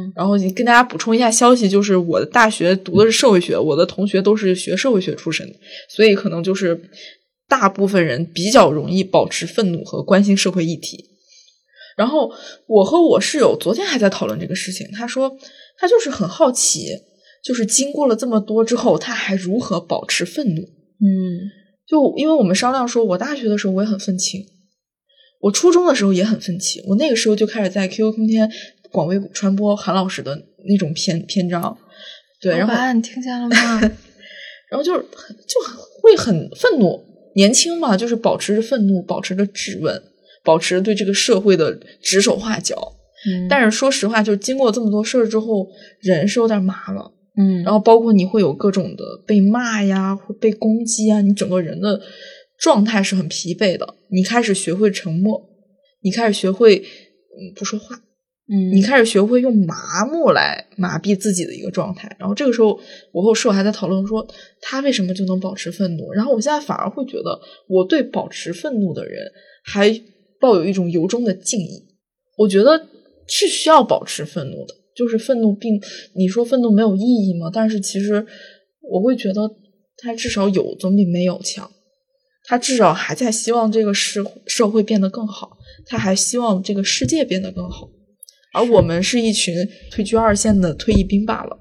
[0.07, 5.55] 嗯然后你跟大家补充一下消息，就是我的大学读的是社会学，我的同学都是学社会学出身的，
[5.89, 6.89] 所以可能就是
[7.47, 11.05] 大部分人比较容易保持愤怒和关心社会议题。
[11.97, 12.31] 然后
[12.67, 15.37] 我和我室友昨天还在讨论这个事情，他说
[15.77, 16.87] 他就是很好奇，
[17.43, 20.61] 就是经过了这么多之后，他还如何保持愤怒？
[20.61, 21.51] 嗯
[21.87, 24.45] 就因为我们商量说，我大学的时候我也很愤青，
[25.39, 28.51] 我初中的时候也很愤青，我那个时候就开始在 QQ 空间
[28.91, 30.35] 广为传播韩老师的
[30.67, 31.77] 那种篇篇章，
[32.41, 33.81] 对，然后你听见了吗？
[34.69, 35.55] 然后就是很就
[36.01, 37.03] 会很愤怒，
[37.35, 40.01] 年轻嘛，就是保持着愤怒，保持着质问，
[40.43, 42.75] 保持着对这个社会的指手画脚。
[43.25, 45.67] 嗯但是说实话，就是经过这么多事儿之后，
[46.01, 47.11] 人是有点麻了。
[47.35, 51.99] 嗯，然后包括你会有各种的被骂呀，会被攻击啊，你整个人的
[52.59, 53.95] 状态是很疲惫的。
[54.11, 55.41] 你开始学会沉默，
[56.01, 57.99] 你开始学会嗯不说话，
[58.49, 62.15] 嗯你开始学会用麻木来麻痹自己的一个状态。
[62.17, 62.79] 然后这个时候，
[63.11, 64.25] 我和我室友还在讨论说，
[64.61, 66.13] 他为什么就能保持愤怒？
[66.13, 69.31] 然后我现在反而会觉得，我对保持愤怒的人
[69.63, 70.01] 还
[70.39, 71.83] 抱有一种由衷的敬意。
[72.37, 72.87] 我觉得
[73.27, 75.81] 是需要保持愤怒的，就是愤怒并
[76.15, 77.49] 你说愤怒没有意义吗？
[77.53, 78.25] 但是其实
[78.81, 79.41] 我会觉得，
[79.97, 81.69] 他至少有总比没有强。
[82.45, 87.89] 他至少还在希望这个社社会变得更好，他还希望这个世界变得更好。
[88.53, 89.55] 而我们是一群
[89.91, 91.57] 退居二线的退役兵罢了。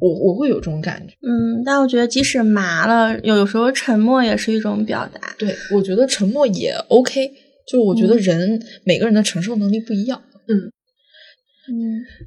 [0.00, 1.14] 我我会有这种感觉。
[1.22, 5.34] 嗯，但我觉得即使麻了，有有时候沉默也是一种表达。
[5.38, 7.30] 对，我觉得沉默也 OK。
[7.66, 10.22] 就我觉得人、每个人的承受能力不一样。
[10.46, 10.72] 嗯，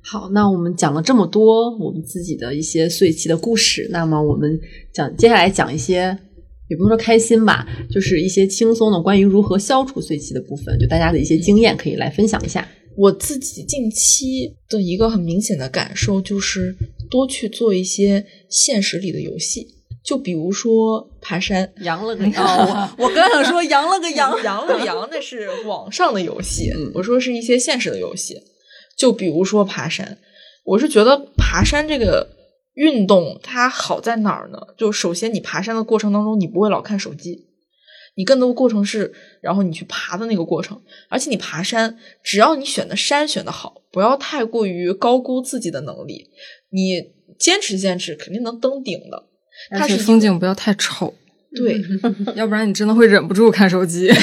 [0.03, 4.59] 好，那我们讲了这么多我们自己的一些碎气的故事，那么我们
[4.93, 6.17] 讲接下来讲一些，
[6.69, 12.67] 也不能说开心吧，就是一些轻松的关于如何消除碎气的部分，就大家的一些经验可以来分享一下。
[13.01, 16.75] 我自己近期的一个很明显的感受就是
[17.09, 19.67] 多去做一些现实里的游戏，
[20.03, 21.73] 就比如说爬山。
[21.81, 28.39] 羊了个 哦，我我刚想说羊了个 羊，羊了羊那是网上的游戏，嗯我说是一些现实的游戏，
[28.95, 30.19] 就比如说爬山。
[30.63, 32.29] 我是觉得爬山这个
[32.75, 34.59] 运动它好在哪儿呢？
[34.77, 37.47] 就首先你爬山的过程当中，你不会老看手机，
[38.15, 40.79] 你更多的过程是，然后你去爬的那个过程。
[41.09, 46.27] 而且你爬山，只要你选的山选的好，不要太过于高估自己的能力，
[46.71, 47.01] 你
[47.39, 49.27] 坚持坚持，肯定能登顶的。
[49.69, 51.13] 它而且是风景不要太丑，
[51.55, 51.79] 对，
[52.35, 54.09] 要不然你真的会忍不住看手机。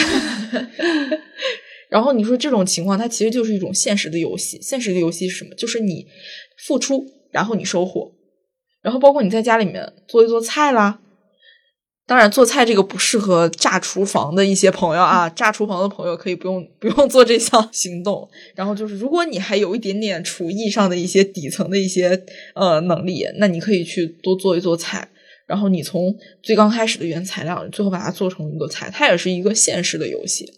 [1.88, 4.58] 然后你说这种情况，它其实就是一种现实的游戏。
[4.60, 5.54] 现实的游戏是什么？
[5.54, 6.06] 就是你
[6.66, 8.12] 付出，然后你收获，
[8.82, 11.00] 然后包括你在家里面做一做菜啦。
[12.08, 18.26] 当然，做菜这个不适合炸厨房的一些朋友啊，炸厨房的朋友可以不用不用做这项行动。
[18.54, 25.06] 然后就是，如果你还有一点点厨艺上的一些底层的一些呃能力，那你可以去多做一做菜。
[25.46, 30.50] 然后你从最刚开始的原材料，最后把它做成一个菜，它也是一个现实的游戏。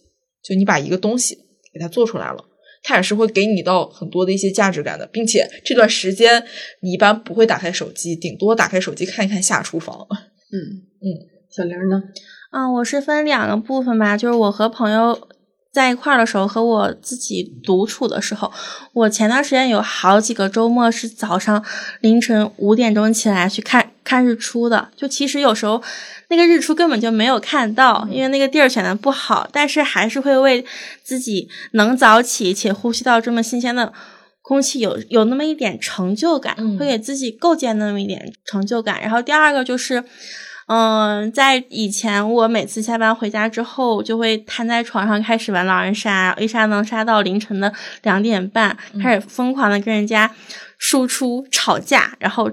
[0.44, 1.36] 就你把一个东西
[1.74, 2.44] 给它做出来了，
[2.84, 6.44] 它也是会给你到很多的一些价值感的，并且这段时间
[6.80, 10.06] 你一般不会打开手机，顶多打开手机看一看下厨房。
[10.52, 10.58] 嗯
[11.00, 11.06] 嗯，
[11.50, 12.02] 小玲呢？
[12.52, 15.28] 嗯，我是分两个部分吧，就是我和朋友
[15.72, 18.52] 在一块儿的时候，和我自己独处的时候。
[18.92, 21.64] 我前段时间有好几个周末是早上
[22.00, 25.82] 凌晨五点钟起来去看看日出的，就其实有时候
[26.28, 30.64] 那个日出根本就没有看到，因为那个地儿选的不好，但是还是会为
[31.02, 33.92] 自己能早起且呼吸到这么新鲜的。
[34.42, 39.00] 空气有有那么一点成就感，嗯会给自己构建那么一点成就感。
[39.00, 40.02] 然后第二个就是，
[40.72, 47.72] 嗯，在以前我每次下班回家之后，就会瘫在床上开始玩狼人杀，一杀能杀到凌晨的
[48.04, 50.32] 两点半，开始疯狂的跟人家
[50.78, 52.48] 输出吵架，然后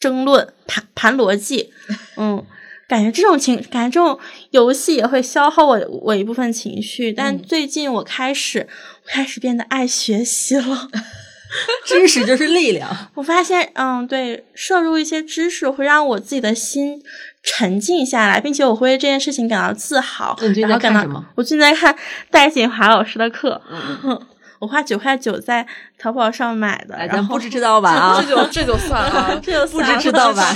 [0.00, 1.70] 争论盘盘逻辑，
[2.16, 2.42] 嗯。
[2.88, 8.66] 感觉这种情，感觉这种游戏也会消耗我我一部分情绪，但嗯最近我开始
[9.04, 10.88] 开始变得爱学习了。
[11.84, 13.10] 知识就是力量。
[13.14, 17.02] 我发现，嗯，对，摄入一些知识会让我自己的心
[17.50, 20.36] 沉静下来，并且我会为这件事情感到自豪。
[20.56, 21.96] 然后感到什么我最近在看
[22.30, 24.20] 戴锦华老师的课，嗯
[24.58, 25.64] 我花九块九在
[25.98, 28.28] 淘宝上买的，哎，然后不知知道吧啊这？
[28.28, 30.52] 就这就算了， 这就不算了知知道吧？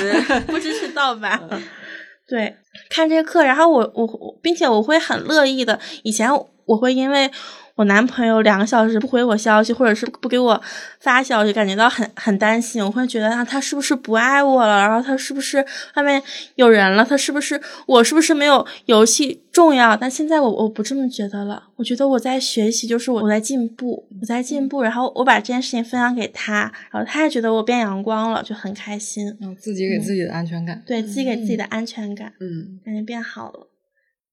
[0.49, 1.41] 不支持盗版。
[2.29, 2.57] 对，
[2.91, 5.79] 看这个课，然后我我我，并且我会很乐意的。
[6.03, 6.29] 以前
[6.65, 7.31] 我会因为
[7.75, 10.61] 我男朋友两个小时不回我消息，或者是不给我
[11.01, 12.85] 发消息，感觉到很很担心。
[12.85, 14.81] 我会觉得啊，他是不是不爱我了？
[14.81, 15.65] 然后他是不是
[15.95, 16.23] 外面
[16.57, 17.05] 有人了？
[17.05, 19.97] 他是不是我是不是没有游戏重要？
[19.97, 21.65] 但现在我我不这么觉得了。
[21.77, 24.83] 我觉得我在学习，就是我我在进步，我在进步。
[24.83, 29.37] 然后我把这件事情分享给他，然后他也觉得我变阳光了，就很开心。
[29.41, 30.83] 嗯，自己给自己的安全感。
[30.87, 33.67] 对自己给自己的安全感，嗯，感觉变好了。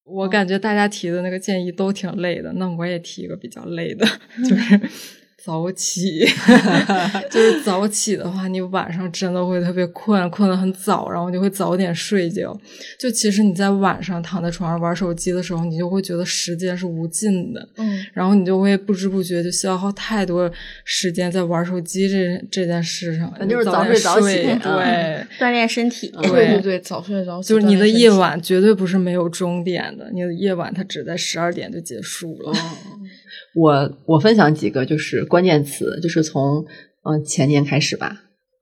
[0.09, 4.05] 我感觉大家提的那个建议都挺累的，那我也提一个比较累的，
[4.49, 4.79] 就是
[5.43, 6.25] 早起。
[7.29, 12.57] 就是早起的话，你晚上真的会特别困，困得很早，然后你会早点睡觉。
[12.99, 20.51] 就其实你在晚上躺在床上玩手机的时候，你就会觉得时间是无尽的，嗯，然后你就会不知不觉就消耗太多
[20.83, 23.29] 时间在玩手机这这件事上。
[23.31, 24.27] 反正就是早睡早起
[24.61, 25.25] 对。
[25.39, 32.53] 锻炼身体，嗯对对对，早睡早起，就是你的夜晚绝对不是没有终点的，你的夜晚它只在十二点就结束了。
[33.55, 36.65] 我我分享几个就是关键词，就是从
[37.03, 38.15] 嗯、呃前年开始吧，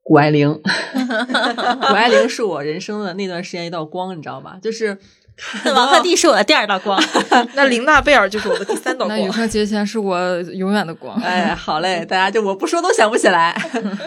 [0.04, 4.58] 谷爱凌， 谷爱凌是我人生的那段时间一道光，你知道吧？
[4.62, 4.98] 就是
[5.76, 7.00] 王鹤棣是我的第二道光。
[7.54, 9.34] 那玲娜贝尔就是我的第三道那羽光。
[9.34, 11.16] 生结弦是我永远的光。
[11.22, 13.56] 哎，好嘞，大家就我不说都想不起来。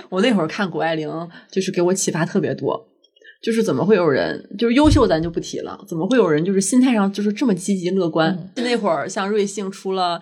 [0.09, 1.09] 我那会儿看谷爱凌，
[1.51, 2.89] 就是给我启发特别多。
[3.43, 8.51] 就是怎么会有人，就是优秀咱就不提了，怎么会有人就是心态上就是这么积极乐观？
[8.57, 10.21] 那会儿像瑞幸出了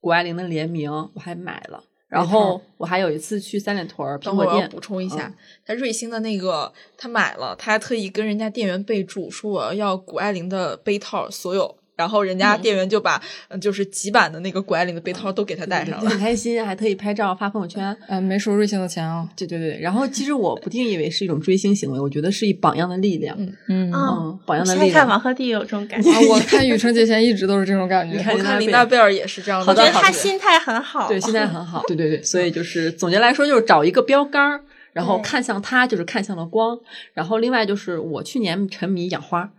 [0.00, 1.84] 谷爱凌的联名，我还买了。
[2.08, 5.34] 然后我还有一次去三里屯儿苹果店，补充一下嗯，
[5.64, 16.18] 他瑞星的那个他买了，他还特意跟人家店员备注说我要谷爱凌的杯套所有，然后人家店员就把嗯就是几版的那个谷爱凌的被套都给他带上了很。
[16.18, 17.94] 开心，还特意拍照发朋友圈。
[18.08, 19.28] 嗯，没收瑞幸的钱哦。
[19.36, 23.36] 对对对，然后其实我不定义为是一种追星行为，我觉得是一榜样的力量。
[23.38, 25.06] 嗯嗯榜样的现在看。
[25.06, 28.16] 王鹤棣有这种感 觉，我看羽生结弦一直都是这种感觉。
[28.16, 31.08] 你看我看琳娜贝尔也是这样的，我觉得他心态很好。
[31.08, 31.82] 对，心态很好。
[31.88, 34.60] 对对对，所以就是总结来说，就是找一个标杆儿，
[34.92, 36.78] 然后看向他，就是看向了光。
[37.12, 39.50] 然后另外就是我去年沉迷养花，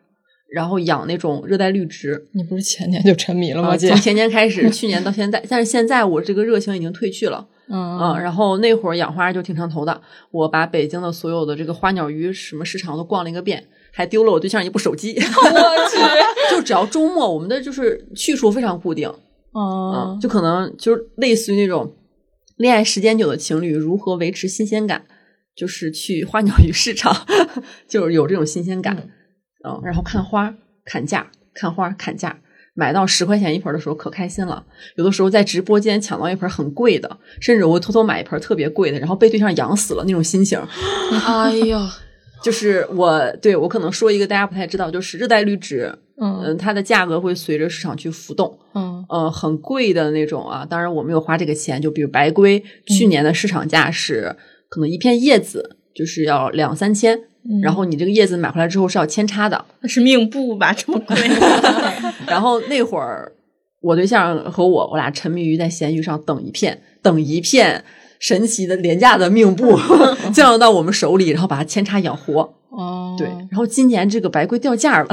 [0.52, 2.28] 然后养那种热带绿植。
[2.34, 4.02] 你不是前年就沉迷了吗，姐呃从？
[4.02, 7.48] 前年开始，去年到现在，但是现在我这个热情已经褪去了。
[7.74, 15.14] 嗯嗯，然后那会儿养花就挺上头的，我把北京的所有的这个花鸟鱼什么市场都逛了一个遍，还丢了我对象一部手机。
[15.16, 19.08] 我去，就只要周末，我们的就是去处非常固定，
[19.54, 21.96] 哦嗯，就可能就是类似于那种
[22.58, 25.06] 恋爱时间久的情侣如何维持新鲜感，
[25.56, 27.26] 就是去花鸟鱼市场，
[27.88, 29.10] 就是有这种新鲜感，嗯
[29.84, 30.54] 然后看花、
[30.86, 32.40] 砍价、看花、砍价。
[32.74, 40.58] 买到十块钱一盆的时候可开心了，有的时候在直播间抢到一盆很贵的，甚至我会偷偷买一盆特别贵的，然后被对象养死了那种心情，
[41.28, 41.92] 哎呀，
[42.42, 50.66] 就是我对我可能说一个大家不太知道，就是热带绿植，嗯嗯，它的价格会随着市场去浮动，嗯呃，很贵的那种啊。
[50.66, 54.34] 当然我没有花这个钱，就比如白龟，去年的市场价是
[54.70, 57.20] 可能一片叶子就是要两三千，
[57.62, 59.66] 然后你这个叶子买回来之后是要扦插的。
[59.82, 60.74] 那是命布吧？
[60.74, 61.16] 这么贵？
[62.28, 63.32] 然后那会儿
[63.82, 67.84] 我对象和我，我俩沉迷于在闲鱼上等一片，等一片
[68.20, 69.80] 神奇的廉价的命布
[70.34, 72.54] 降落到我们手里，然后把它扦插养活。
[72.70, 75.08] 哦，对，然后今年这个白龟掉价了，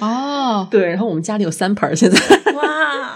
[0.00, 2.18] 哦， 对，然后我们家里有三盆儿，现在
[2.52, 2.63] 哇，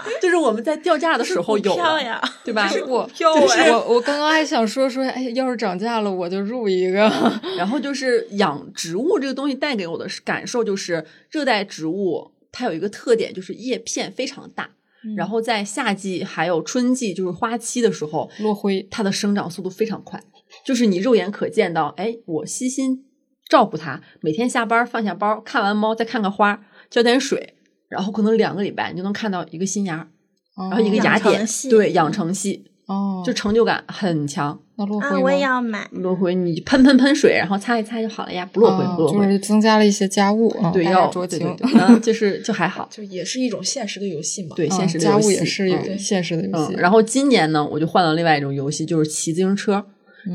[0.21, 2.21] 就是我们在掉价的时候有，票呀！
[2.43, 2.67] 对吧？
[3.13, 7.11] 就是哎，我我刚刚还想说说，哎，要是涨价了，我就入一个。
[7.57, 14.69] 然后就是养植物这个东西带给我的感受，就是热带植物它有一个特点，就是叶片非常大。
[15.15, 20.21] 然后在夏季还有春季，就是花期的时候，落灰，它的生长速度非常快，
[20.65, 23.05] 就是你肉眼可见到，哎，我悉心
[23.47, 27.53] 照顾它，每天下班放下包，看完猫再看看花，浇点水，
[27.89, 30.07] 然后可能两个礼拜你就能看到一个新芽，
[30.55, 34.59] 然后一个芽点，对，养成系，哦，就成就感很强。
[34.77, 35.89] 那落灰啊，我也要买。
[35.91, 39.25] 落灰你喷喷喷水，然后擦一擦就好了呀，不落灰不落灰。
[39.25, 44.55] 就是增加了一些家务，对，要酌情， 嗯，就是就还好，就也是一种现实的游戏嘛。
[44.55, 46.73] 对，现实的家务也是有现实的游戏。
[46.75, 49.85] 然后今年呢，我就换了另外一种游戏，就是骑自行车。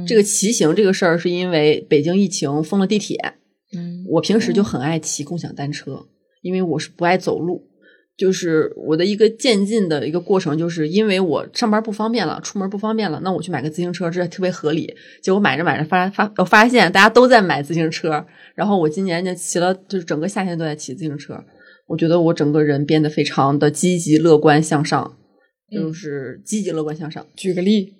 [0.06, 3.16] 这个骑行这个事儿，是因为北京疫情封了地铁。
[3.76, 6.06] 嗯，我平时就很爱骑共享单车，
[6.44, 7.66] 因为我是不爱走路。
[8.16, 14.94] 就是我的一个渐进的一个过程，就是因为我上班不方便了，出门不方便了，那我去买个自行车，这特别合理。
[15.20, 18.24] 结果买着买着发发，我发现大家都在买自行车，
[18.54, 21.42] 然后我今年就骑了，就是整个夏天都在骑自行车。
[21.88, 25.16] 我觉得我整个人变得非常的积极、乐观、向上，
[25.72, 27.26] 就是积极、乐观、向上。
[27.34, 27.94] 举个例，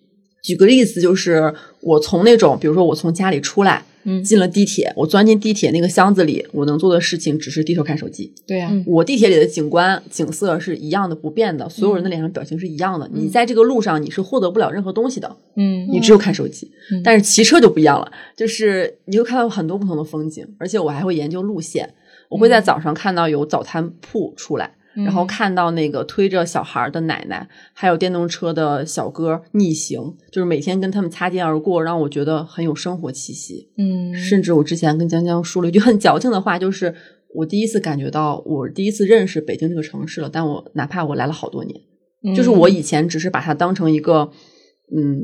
[0.45, 3.85] 举个例子，就是我从那种，比如说我从家里出来。
[4.05, 8.33] 嗯，进了地铁，我钻进地铁那个箱子里，我能做的事情只是低头看手机。
[8.47, 13.09] 对呀，我地铁里的景观景色是一样的，不变的，所有人的脸上表情是一样的。
[13.13, 15.37] 你在这个路上，你是获得不了任何东西的。
[15.57, 16.71] 嗯，你只有看手机。
[17.03, 21.95] 但是骑车就不一样了，就是你会看到很多不同的风景，而且我还会研究路线。
[22.31, 24.75] 我会在早上看到有早餐铺出来。
[24.95, 33.71] 然后看到那个推着小孩的奶奶，还有电动车的小哥逆行，就是每天跟他们擦肩而过，让我觉得很有生活气息。
[33.77, 36.95] 嗯，甚至我之前跟江江说了一句很矫情的话，就是
[37.35, 40.31] 我第一次感觉到我第一次认识北京这个城市了。
[40.33, 41.81] 但我哪怕我来了好多年，
[42.37, 44.31] 就是我以前只是把它当成一个
[44.97, 45.21] 嗯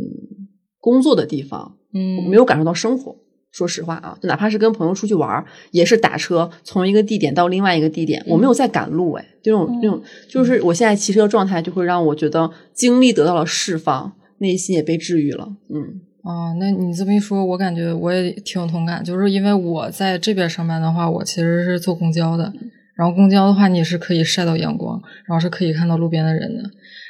[0.80, 3.16] 工作的地方，嗯，没有感受到生活。
[3.52, 22.52] 说实话啊，就哪怕是跟朋友出去玩，也是打车从一个地点到另外一个地点，我没有在赶路，哎，这种那种，就是我现在骑车状态就会让我觉得精力得到了释放，内心也被治愈了，嗯，哦，那你这么一说，我感觉我也挺有同感，就是因为我在这边上班的话，我其实是坐公交的，
[23.00, 26.62] 然后公交的话，你是可以晒到阳光，然后是可以看到路边的人的。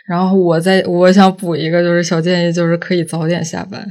[0.06, 3.84] 然后我在我想补一个，就是小建议，就是可以早点下班，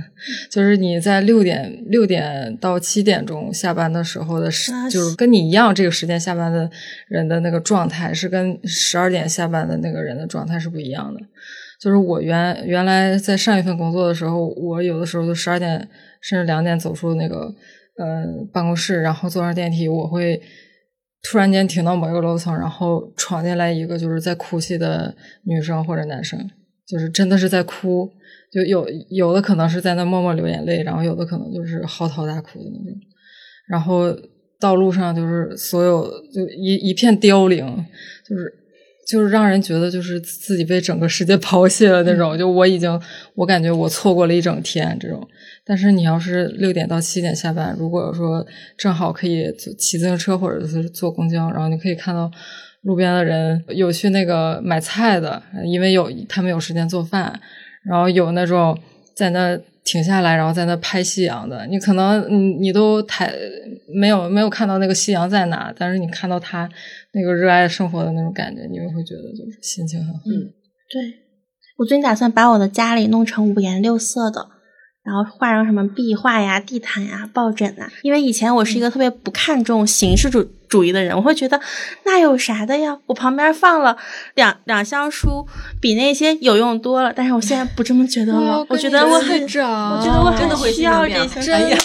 [0.49, 6.71] 就是你在六点六点到七点钟下班的时候的时，就是跟你一样这个时间下班的
[7.09, 11.19] 人的那个状态，是跟十二点下班的那个人的状态是不一样的。
[11.81, 15.85] 就是我原原来在上一份工作的时候，我有的时候都十二点
[16.21, 17.53] 甚至两点走出那个
[17.97, 18.23] 呃
[18.53, 20.41] 办公室，然后坐上电梯，我会。
[21.21, 25.13] 突然间停到某一个楼层，然后闯进来一个就是在哭泣的
[25.43, 26.39] 女生或者男生，
[26.87, 28.09] 就是真的是在哭，
[28.51, 32.99] 就有有的可能是在那默默流眼泪，然后有的可能就是嚎啕大哭的那种。
[33.67, 34.15] 然后
[34.59, 37.65] 道路上就是所有就一一片凋零，
[38.27, 38.51] 就是
[39.07, 42.37] 就是让人觉得就是自己被整个世界 抛弃了那种。
[42.37, 42.99] 就我已经
[43.35, 45.27] 我感觉我错过了一整天这种。
[45.69, 48.43] 但是你要是六点到七点下班，如果说
[48.75, 52.31] 正好可以骑自行车或者是坐公交，然后你可以看到
[52.81, 57.39] 路边的人有去那个买菜的，因为有他们有时间做饭，
[57.85, 58.75] 然后有那种
[59.15, 59.55] 在那
[59.85, 63.31] 停下来然后在那拍夕阳的，你可能你你都抬
[63.93, 66.67] 没有没有看到那个夕阳在哪，但是你看到他
[67.13, 70.19] 那个热爱生活的那种感觉，你会觉得就是心情很好。
[70.25, 70.49] 嗯，
[70.89, 71.13] 对
[71.77, 74.57] 我最近打算把我的家里弄成五颜六色的。
[75.09, 81.59] 然后画上什么壁画呀、地毯呀、抱枕啊，因为以前我是一个特别不看重形式主主义的人，我会觉得
[82.05, 82.97] 那有啥的呀？
[83.07, 83.97] 我旁边放了
[84.35, 85.45] 两两箱书，
[85.81, 87.11] 比那些有用多了。
[87.13, 91.41] 但是我现在不这么觉得了，我觉得我很，我觉得我很需要这些。
[91.41, 91.77] 真的，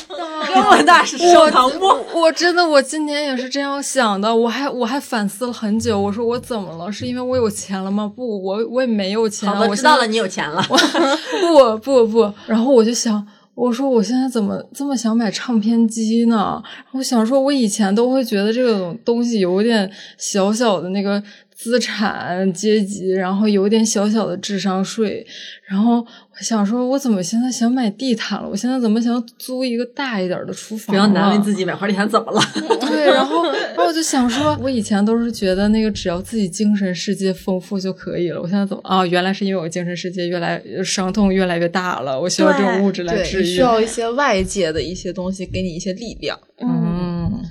[0.46, 1.86] 这么 大是收藏不？
[2.12, 4.36] 我真的，我今年也是这样想的。
[4.36, 6.92] 我还我还反思了很久，我说我怎么了？
[6.92, 8.12] 是因为我有钱了吗？
[8.14, 9.50] 不，我我也没有钱。
[9.50, 10.62] 我知道了，你有钱了。
[11.40, 13.26] 不不不，然后我就想。
[13.54, 16.62] 我说我现在怎么这么想买唱片机呢？
[16.92, 21.22] 我想说，我以前都会觉得这个东西有点小小的那个。
[21.56, 25.24] 资产阶级，然后有点小小的智商税，
[25.68, 28.48] 然后我想说，我怎么现在想买地毯了？
[28.48, 30.92] 我现在怎么想租一个大一点的厨房？
[30.92, 32.40] 不要难为自己，买块地毯怎么了？
[32.80, 38.42] 对，然后，然后我就想说，我以前都是觉得那个只要自己精神世界丰富就可以了。
[38.42, 39.06] 我现在怎么啊？
[39.06, 46.38] 原来是因为我精神世界越来伤痛越来越大了，我需要这种物质来治愈，需要一些外界的一些东西给你一些力量。
[46.60, 47.42] 嗯，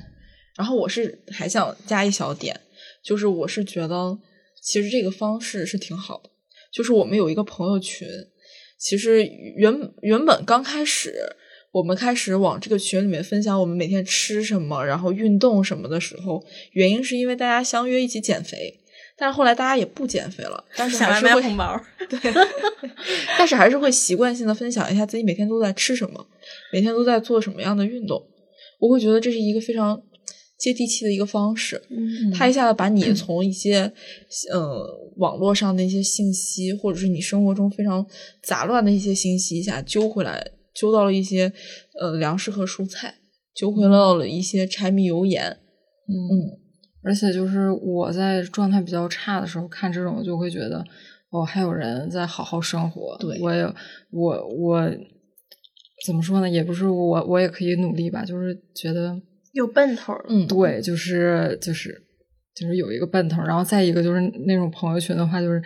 [0.57, 2.59] 然后我是还想加一小点。
[3.03, 4.17] 就是我是觉得，
[4.61, 6.29] 其实这个方式是挺好的。
[6.71, 8.07] 就是我们有一个朋友群，
[8.79, 11.13] 其实原原本刚开始
[11.71, 18.79] 我们开始往这个群里面分享我们每天吃什么，然后运动什么的时候，原因是因为大家相约一起减肥。
[19.15, 22.19] 但是后来大家也不减肥了，但是还是会红包，对，
[23.37, 26.25] 但是还是会习惯性的分享一下自己每天都在吃什么，
[26.71, 28.19] 每天都在做什么样的运动。
[28.79, 30.01] 我会觉得这是一个非常
[30.57, 31.81] 接地气的一个方式。
[31.89, 33.91] 嗯它一下子把你从一些
[34.51, 34.85] 呃
[35.17, 38.05] 网络上的一些信息，或者是你生活中非常
[38.41, 41.51] 杂乱的一些信息，一下揪回来，揪到了一些
[41.99, 43.15] 呃粮食和蔬菜，
[43.53, 45.57] 揪回到了一些柴米油盐。
[46.07, 46.59] 嗯
[47.05, 50.81] 而且就是我在状态比较差的时候看这种，就会觉得
[51.31, 53.17] 哦，还有人在好好生活。
[53.19, 53.61] 对我也
[54.09, 54.89] 我我
[56.05, 56.49] 怎么说呢？
[56.49, 59.21] 也不是我我也可以努力吧，就是觉得
[59.53, 60.23] 有奔头儿。
[60.27, 62.03] 嗯，对，就是就是
[62.53, 65.59] 就是有一个奔头，然后再一个就是那种朋友群的话，就是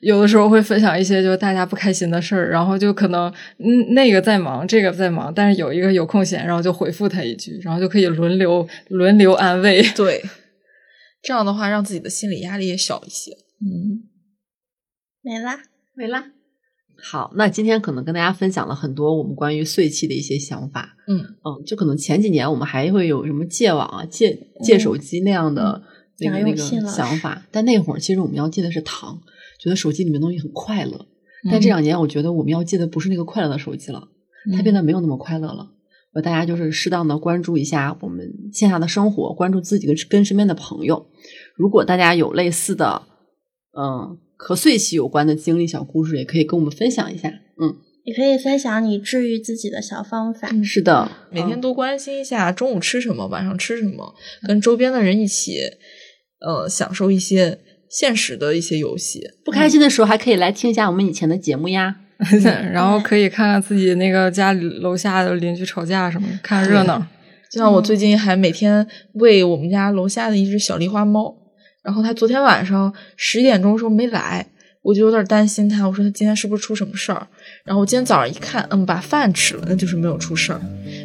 [0.00, 9.82] 有的时候会分享一些就是大家不开心的事儿，然后就可能嗯那个在忙，这个在忙，但是有一个有空闲，然后就回复他一句，然后就可以轮流轮流安慰。
[9.96, 10.22] 对，
[11.22, 13.32] 这样的话让自己的心理压力也小一些。
[13.60, 14.08] 嗯，
[15.22, 15.62] 没啦，
[15.94, 16.32] 没啦。
[17.04, 20.96] 好，那今天可能跟大家分享了很多我们关于碎气的一些想法。
[21.08, 25.82] 嗯嗯，就可能前几年我们还会有什么戒网啊、戒戒手机那样的
[26.20, 29.20] 那个、杨那个想法，但那会儿其实我们要戒的是糖，
[29.60, 31.06] 觉得手机里面东西很快乐。
[31.50, 34.08] 但这两年我觉得我们要戒的不是那个快乐的手机了，
[34.56, 35.72] 它变得没有那么快乐了。
[36.14, 41.06] 我大家就是适当的关注一下我们线下的生活，关注自己跟跟身边的朋友。
[41.56, 43.02] 如果大家有类似的，
[43.76, 47.28] 嗯，和碎气有关的经历、小故事，也可以跟我们分享一下。
[47.28, 50.50] 嗯，也可以分享你治愈自己的小方法。
[50.64, 54.12] 是的，每天嗯多关心一下中午吃什么，晚上吃什么，
[54.48, 55.60] 跟周边的人一起，
[56.40, 59.20] 呃，享受一些现实的一些游戏。
[59.44, 61.94] 不开心的时候还可以来听一下我们以前的节目呀。
[62.72, 66.98] 然后可以看看自己那个家里楼下的邻居吵架什么的，看热闹。
[67.50, 71.36] 就像我最近还每天喂我们家楼下的一只小狸花猫，
[71.82, 74.46] 然后他昨天晚上十点钟时候没来，
[74.82, 77.26] 我就有点担心他，我说他今天是不是出什么事儿？
[77.64, 80.60] 然后我今天早上一看，嗯，把饭吃了，那就是没有出事儿。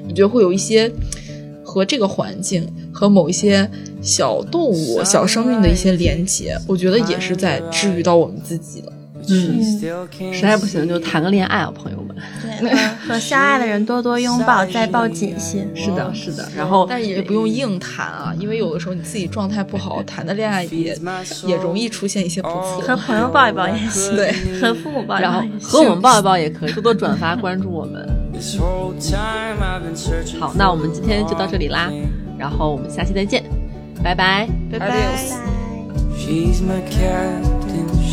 [0.07, 0.91] 我觉得会有一些
[1.63, 3.69] 和这个环境和某一些
[4.01, 8.93] 小动物、小生命的一些连接，我觉得也是在治愈到我们自己的。
[9.29, 9.63] 嗯，
[10.33, 12.15] 实在不行就谈个恋爱啊，朋友们。
[12.59, 15.67] 对，和和相爱的人多多拥抱，再抱紧些。
[15.75, 16.47] 是的，是的。
[16.55, 20.97] 然后，但是也不用硬谈啊，因为有的时候你自己状态不好，谈的恋爱也
[21.45, 22.81] 也容易出现一些不测。
[22.81, 25.69] 和朋友抱一抱也行，对，和父母抱一然后抱也行。
[25.69, 28.07] 和我们抱一抱也可以，多多转发关注我们。
[30.39, 31.91] 好，那我们今天就到这里啦，
[32.37, 33.43] 然后我们下期再见，
[34.03, 34.47] 拜拜。
[34.71, 34.87] 拜拜